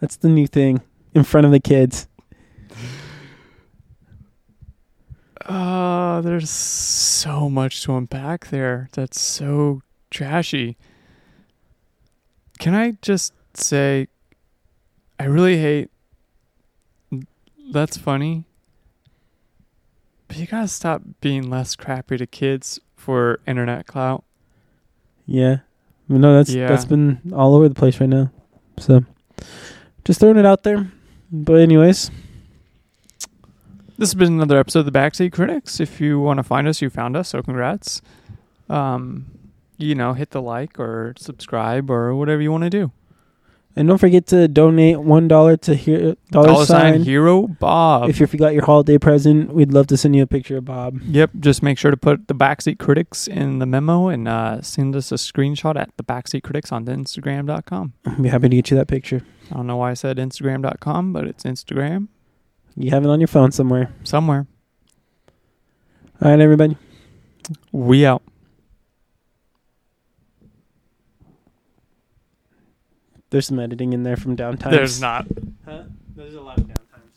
That's 0.00 0.16
the 0.16 0.28
new 0.28 0.46
thing 0.46 0.80
in 1.14 1.24
front 1.24 1.44
of 1.46 1.52
the 1.52 1.60
kids. 1.60 2.08
Uh, 5.44 6.20
there's 6.20 6.50
so 6.50 7.50
much 7.50 7.82
to 7.82 7.96
unpack 7.96 8.48
there. 8.48 8.88
That's 8.92 9.20
so 9.20 9.82
trashy. 10.10 10.76
Can 12.62 12.76
I 12.76 12.92
just 13.02 13.32
say, 13.54 14.06
I 15.18 15.24
really 15.24 15.58
hate. 15.58 15.90
That's 17.72 17.96
funny. 17.96 18.44
But 20.28 20.36
you 20.36 20.46
gotta 20.46 20.68
stop 20.68 21.02
being 21.20 21.50
less 21.50 21.74
crappy 21.74 22.16
to 22.18 22.26
kids 22.26 22.78
for 22.94 23.40
internet 23.48 23.88
clout. 23.88 24.22
Yeah. 25.26 25.56
No, 26.08 26.36
that's 26.36 26.50
Yeah. 26.54 26.68
that's 26.68 26.84
been 26.84 27.32
all 27.34 27.56
over 27.56 27.68
the 27.68 27.74
place 27.74 27.98
right 27.98 28.08
now. 28.08 28.30
So 28.78 29.04
just 30.04 30.20
throwing 30.20 30.36
it 30.36 30.46
out 30.46 30.62
there. 30.62 30.86
But 31.32 31.54
anyways, 31.54 32.12
This 33.98 34.10
has 34.10 34.14
been 34.14 34.34
another 34.34 34.58
episode 34.58 34.80
of 34.80 34.84
the 34.86 34.92
Backseat 34.92 35.32
Critics. 35.32 35.80
If 35.80 36.00
you 36.00 36.20
want 36.20 36.38
to 36.38 36.44
find 36.44 36.68
us, 36.68 36.80
you 36.80 36.90
found 36.90 37.16
us, 37.16 37.30
so 37.30 37.42
congrats. 37.42 38.02
Um, 38.70 39.26
you 39.78 39.94
know, 39.94 40.12
hit 40.14 40.30
the 40.30 40.42
like 40.42 40.78
or 40.78 41.14
subscribe 41.18 41.90
or 41.90 42.14
whatever 42.14 42.40
you 42.42 42.50
want 42.52 42.64
to 42.64 42.70
do. 42.70 42.92
and 43.74 43.88
don't 43.88 43.96
forget 43.98 44.26
to 44.26 44.46
donate 44.48 45.00
one 45.00 45.26
dollar 45.28 45.56
to 45.56 45.74
here 45.74 46.14
dollar, 46.30 46.48
Dollar 46.48 46.66
sign 46.66 46.92
sign. 46.94 47.02
Hero 47.04 47.46
Bob. 47.48 48.10
If 48.10 48.20
you 48.20 48.26
forgot 48.26 48.52
your 48.52 48.64
holiday 48.66 48.98
present, 48.98 49.52
we'd 49.54 49.72
love 49.72 49.86
to 49.88 49.96
send 49.96 50.14
you 50.14 50.22
a 50.22 50.26
picture 50.26 50.58
of 50.58 50.66
Bob. 50.66 51.00
Yep, 51.06 51.30
just 51.40 51.62
make 51.62 51.78
sure 51.78 51.90
to 51.90 51.96
put 51.96 52.28
the 52.28 52.34
Backseat 52.34 52.78
Critics 52.78 53.26
in 53.26 53.60
the 53.60 53.66
memo 53.66 54.08
and 54.08 54.28
uh, 54.28 54.60
send 54.60 54.94
us 54.94 55.10
a 55.10 55.16
screenshot 55.16 55.74
at 55.76 55.90
the 55.96 56.04
Backseat 56.04 56.42
Critics 56.42 56.70
on 56.70 56.84
Instagram.com. 56.84 57.94
I'd 58.06 58.22
be 58.22 58.28
happy 58.28 58.50
to 58.50 58.56
get 58.56 58.70
you 58.70 58.76
that 58.76 58.88
picture. 58.88 59.22
I 59.50 59.54
don't 59.56 59.66
know 59.66 59.76
why 59.78 59.90
I 59.90 59.94
said 59.94 60.18
Instagram.com, 60.18 61.12
but 61.14 61.24
it's 61.26 61.44
Instagram 61.44 62.08
You 62.76 62.90
have 62.90 63.04
it 63.04 63.08
on 63.08 63.20
your 63.20 63.28
phone 63.28 63.52
somewhere. 63.52 63.90
somewhere. 64.04 64.46
All 66.20 66.30
right, 66.30 66.40
everybody. 66.40 66.76
We 67.72 68.04
out. 68.06 68.22
There's 73.32 73.48
some 73.48 73.56
editing 73.58 73.96
in 73.96 74.04
there 74.04 74.20
from 74.20 74.36
downtime. 74.36 74.76
There's 74.76 75.00
not. 75.00 75.24
Huh? 75.64 75.88
There's 76.12 76.36
a 76.36 76.44
lot 76.44 76.60
of 76.60 76.68
downtimes. 76.68 77.16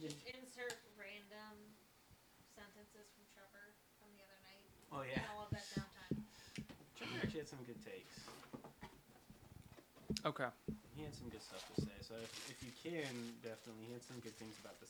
Just 0.00 0.16
Insert 0.24 0.72
random 0.96 1.60
sentences 2.56 3.04
from 3.12 3.28
Trevor 3.36 3.76
from 4.00 4.08
the 4.16 4.24
other 4.24 4.40
night. 4.48 4.64
Oh 4.96 5.04
yeah. 5.04 5.28
All 5.36 5.44
of 5.44 5.52
that 5.52 5.68
downtime. 5.76 6.24
Trevor 6.96 7.20
actually 7.20 7.44
had 7.44 7.52
some 7.52 7.60
good 7.68 7.84
takes. 7.84 8.24
Okay. 10.24 10.48
He 10.96 11.04
had 11.04 11.12
some 11.12 11.28
good 11.28 11.44
stuff 11.44 11.68
to 11.76 11.84
say. 11.84 12.00
So 12.00 12.16
if, 12.16 12.32
if 12.48 12.64
you 12.64 12.72
can, 12.80 13.12
definitely, 13.44 13.92
he 13.92 13.92
had 13.92 14.00
some 14.08 14.16
good 14.24 14.40
things 14.40 14.56
about 14.64 14.80